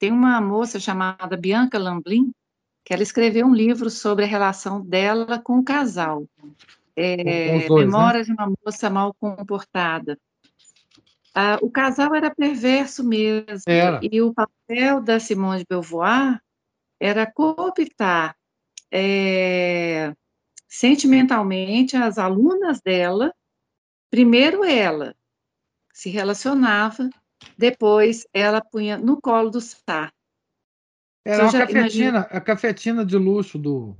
[0.00, 2.32] tem uma moça chamada Bianca Lamblin,
[2.84, 6.26] que ela escreveu um livro sobre a relação dela com o casal.
[6.96, 7.86] É, dois, né?
[7.86, 8.34] Memórias né?
[8.34, 10.18] de uma moça mal comportada.
[11.34, 13.62] Ah, o casal era perverso mesmo.
[13.66, 14.00] Era.
[14.02, 16.40] E o papel da Simone de Beauvoir
[16.98, 18.36] era cooptar
[18.92, 20.14] é,
[20.68, 23.34] sentimentalmente as alunas dela.
[24.10, 25.14] Primeiro ela
[25.92, 27.08] se relacionava,
[27.56, 30.18] depois ela punha no colo do Sartre.
[31.24, 32.20] Era uma cafetina, imagina...
[32.20, 33.96] a cafetina de luxo do,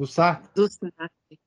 [0.00, 0.50] do Sartre.
[0.54, 1.38] Do Sartre.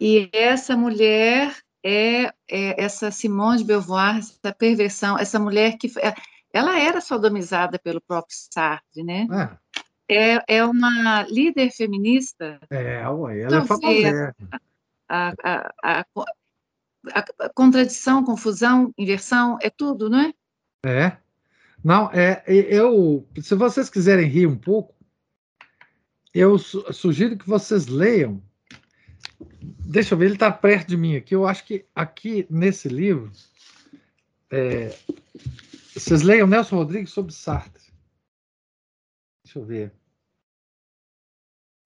[0.00, 1.56] E essa mulher
[1.88, 6.14] é, é, essa Simone de Beauvoir, essa perversão, essa mulher que é,
[6.52, 9.26] ela era sodomizada pelo próprio Sartre, né?
[10.06, 12.60] É, é, é uma líder feminista.
[12.68, 14.36] É, ué, ela é famosa.
[15.08, 16.04] A, a, a,
[17.14, 20.34] a, contradição, confusão, inversão, é tudo, não é?
[20.84, 21.16] É.
[21.82, 24.94] Não, é, eu, se vocês quiserem rir um pouco,
[26.34, 28.42] eu sugiro que vocês leiam
[29.40, 31.34] Deixa eu ver, ele está perto de mim aqui.
[31.34, 33.32] Eu acho que aqui nesse livro.
[34.50, 34.88] É,
[35.94, 37.84] vocês leiam Nelson Rodrigues sobre Sartre.
[39.44, 39.92] Deixa eu ver.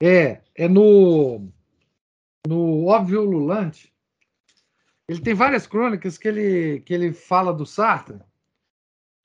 [0.03, 1.49] É, é no,
[2.47, 3.93] no Óbvio Lulante.
[5.09, 8.19] Ele tem várias crônicas que ele, que ele fala do Sartre.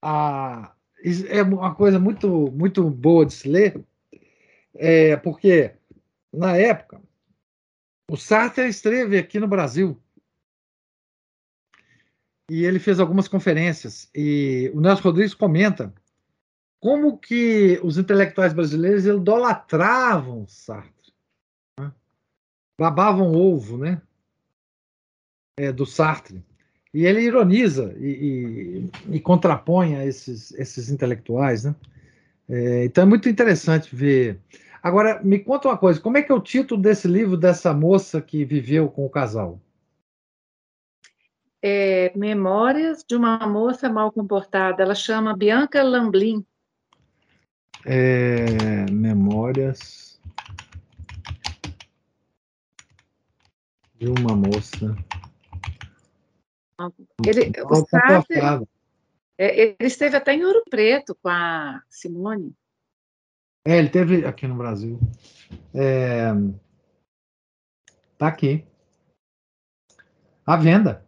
[0.02, 0.76] Ah,
[1.30, 3.84] é uma coisa muito, muito boa de se ler,
[4.76, 5.76] é, porque
[6.34, 7.02] na época
[8.10, 10.02] o Sartre esteve aqui no Brasil.
[12.50, 14.10] E ele fez algumas conferências.
[14.16, 15.94] E o Nelson Rodrigues comenta
[16.80, 21.14] como que os intelectuais brasileiros idolatravam Sartre.
[21.80, 21.92] Né?
[22.80, 24.02] Babavam ovo, né?
[25.60, 26.46] É, do Sartre.
[26.94, 31.76] E ele ironiza e, e, e contrapõe a esses, esses intelectuais, né?
[32.50, 34.40] É, então é muito interessante ver
[34.88, 38.22] Agora, me conta uma coisa: como é que é o título desse livro dessa moça
[38.22, 39.60] que viveu com o casal?
[41.62, 44.82] É, Memórias de uma moça mal comportada.
[44.82, 46.46] Ela chama Bianca Lamblin.
[47.86, 50.22] É, memórias
[54.00, 54.96] de uma moça.
[57.26, 58.40] Ele, o Sartre,
[59.38, 62.56] é, ele esteve até em Ouro Preto com a Simone.
[63.68, 64.98] É, ele teve aqui no Brasil.
[65.76, 66.28] É,
[68.18, 68.66] tá aqui.
[70.46, 71.06] À venda.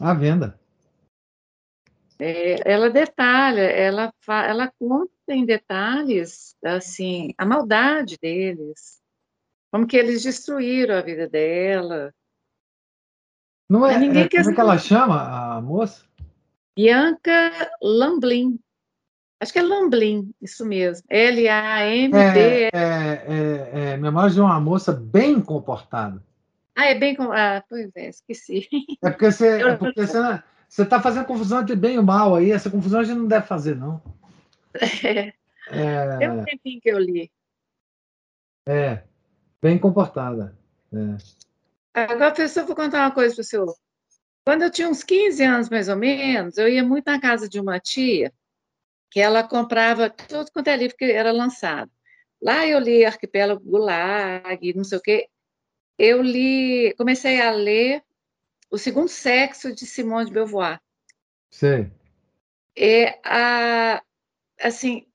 [0.00, 0.58] À venda.
[2.18, 9.02] É, ela detalha, ela, ela conta em detalhes, assim, a maldade deles,
[9.70, 12.14] como que eles destruíram a vida dela.
[13.68, 16.06] Não é, ninguém é, como é que ela chama, a moça?
[16.76, 18.58] Bianca Lamblin.
[19.40, 21.06] Acho que é Lamblin, isso mesmo.
[21.08, 22.18] L-A-M-B.
[22.18, 26.22] É, é, é, é, de uma moça bem comportada.
[26.74, 27.16] Ah, é bem.
[27.20, 28.66] Ah, pois é, esqueci.
[29.02, 32.50] É porque você é porque você, você está fazendo confusão entre bem e mal aí.
[32.50, 34.02] Essa confusão a gente não deve fazer, não.
[35.70, 35.84] É.
[36.14, 36.18] é...
[36.18, 37.32] Tem um tempinho que eu li.
[38.66, 39.02] É,
[39.62, 40.58] bem comportada.
[40.92, 41.16] É.
[41.94, 43.74] Agora, professor, vou contar uma coisa para o senhor.
[44.44, 47.58] Quando eu tinha uns 15 anos, mais ou menos, eu ia muito na casa de
[47.58, 48.32] uma tia,
[49.10, 51.90] que ela comprava tudo quanto é livro que era lançado.
[52.42, 55.28] Lá eu li Arquipélago Gulag, não sei o quê.
[55.98, 58.02] eu li, comecei a ler
[58.70, 60.80] O Segundo Sexo de Simone de Beauvoir.
[61.50, 61.90] Sei.
[62.76, 64.02] É, a,
[64.60, 65.06] assim,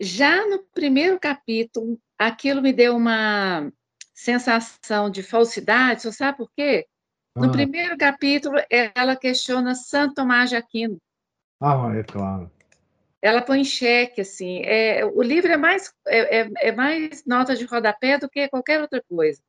[0.00, 3.72] já no primeiro capítulo, aquilo me deu uma
[4.12, 6.86] sensação de falsidade, você sabe por quê?
[7.34, 7.52] No Ah.
[7.52, 8.56] primeiro capítulo,
[8.94, 10.98] ela questiona Santo Tomás de Aquino.
[11.60, 12.50] Ah, é claro.
[13.22, 17.54] Ela põe em xeque, assim, é, o livro é mais, é, é- é mais nota
[17.54, 19.40] de rodapé do que qualquer outra coisa.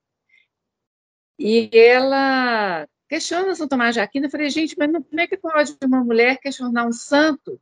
[1.39, 5.35] E ela questiona São Tomás de Aquino, eu falei, gente, mas não, como é que
[5.37, 7.59] pode uma mulher questionar um santo?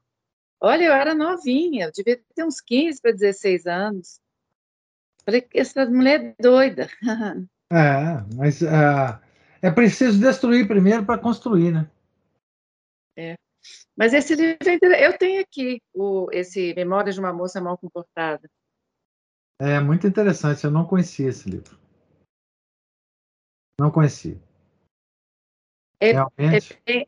[0.60, 4.19] Olha, eu era novinha, eu devia ter uns 15 para 16 anos.
[5.26, 6.88] Falei, essa mulher é doida.
[7.73, 9.22] É, mas ah,
[9.62, 11.90] é preciso destruir primeiro para construir, né?
[13.96, 18.50] Mas esse livro, é eu tenho aqui o, esse Memórias de uma Moça Mal Comportada.
[19.60, 20.64] É muito interessante.
[20.64, 21.78] Eu não conhecia esse livro.
[23.80, 24.42] Não conhecia.
[26.00, 26.74] É- Realmente.
[26.74, 27.08] É bem,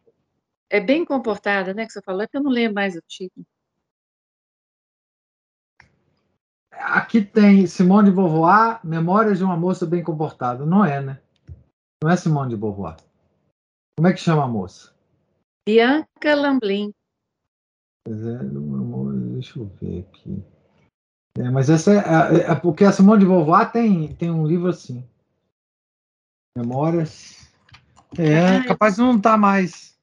[0.69, 3.43] é bem comportada, né, que você falou, é que eu não lembro mais o título.
[6.71, 10.63] Aqui tem Simone de Beauvoir, Memórias de uma Moça Bem Comportada.
[10.63, 11.22] Não é, né?
[12.03, 12.97] Não é Simone de Beauvoir.
[13.95, 14.93] Como é que chama a moça?
[15.65, 16.91] Bianca Lamblin.
[18.05, 18.39] Pois é,
[19.31, 20.43] deixa eu ver aqui.
[21.37, 24.67] É, mas essa é, é- é porque a Simone de Beauvoir tem, tem um livro
[24.67, 25.07] assim.
[26.57, 27.49] Memórias.
[28.17, 29.97] É, Ah, eu- capaz de não estar mais.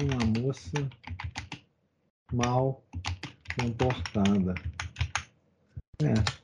[0.00, 0.90] Uma moça
[2.32, 2.82] mal
[3.54, 4.54] comportada.
[6.00, 6.36] É.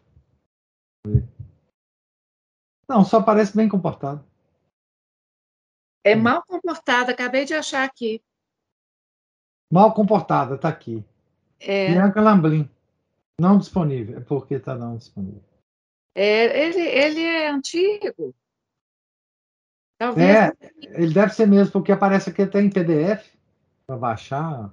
[2.93, 4.23] Não, só parece bem comportada.
[6.05, 8.23] É mal comportada, acabei de achar aqui.
[9.73, 11.03] Mal comportada, tá aqui.
[11.59, 12.69] É, Bianca Lamblin.
[13.41, 14.19] Não disponível.
[14.19, 15.43] É porque tá não disponível.
[16.15, 18.35] é, ele, ele é antigo.
[19.99, 20.29] Talvez.
[20.29, 20.53] É,
[21.01, 23.27] ele deve ser mesmo, porque aparece aqui até em PDF
[23.87, 24.71] para baixar.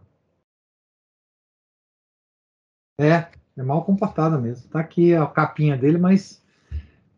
[2.99, 4.69] É, é mal comportada mesmo.
[4.69, 6.43] Tá aqui a capinha dele, mas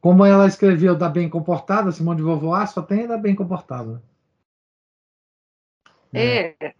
[0.01, 4.01] como ela escreveu da bem comportada, Simone de Beauvoir, só tem da bem comportada.
[6.11, 6.73] É, é.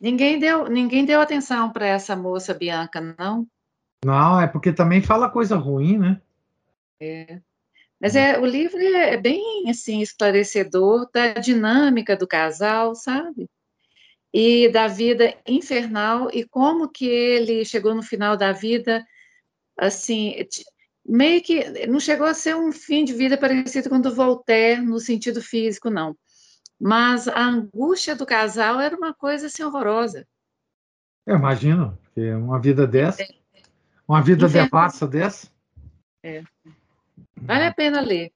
[0.00, 3.46] Ninguém deu, ninguém deu atenção para essa moça Bianca, não.
[4.04, 6.20] Não, é porque também fala coisa ruim, né?
[8.00, 13.48] Mas é, o livro é bem assim esclarecedor da dinâmica do casal, sabe?
[14.32, 19.04] E da vida infernal e como que ele chegou no final da vida
[19.76, 20.34] assim,
[21.08, 24.82] meio que não chegou a ser um fim de vida parecido com o do Voltaire
[24.82, 26.16] no sentido físico, não.
[26.78, 30.26] Mas a angústia do casal era uma coisa assim horrorosa.
[31.26, 33.26] Eu imagino, porque uma vida dessa,
[34.06, 34.66] uma vida Inferno.
[34.66, 35.48] devassa dessa.
[37.36, 38.32] Vale a pena ler.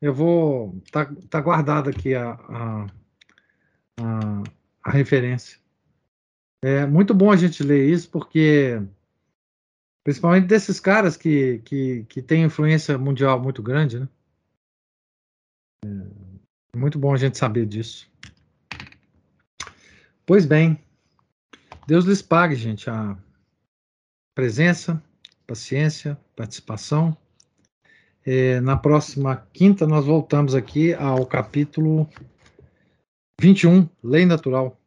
[0.00, 0.80] Eu vou.
[0.92, 2.86] Tá, tá guardado aqui a, a,
[4.00, 4.42] a,
[4.84, 5.58] a referência.
[6.62, 8.82] É muito bom a gente ler isso, porque
[10.06, 14.08] principalmente desses caras que, que, que têm influência mundial muito grande, né?
[16.72, 18.08] É muito bom a gente saber disso.
[20.24, 20.80] Pois bem,
[21.88, 23.18] Deus lhes pague, gente, a
[24.32, 25.02] presença,
[25.44, 27.16] paciência, participação.
[28.24, 32.08] É, na próxima quinta, nós voltamos aqui ao capítulo
[33.40, 34.80] 21, Lei Natural,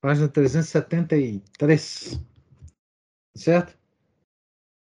[0.00, 2.18] página 373.
[3.36, 3.76] Certo?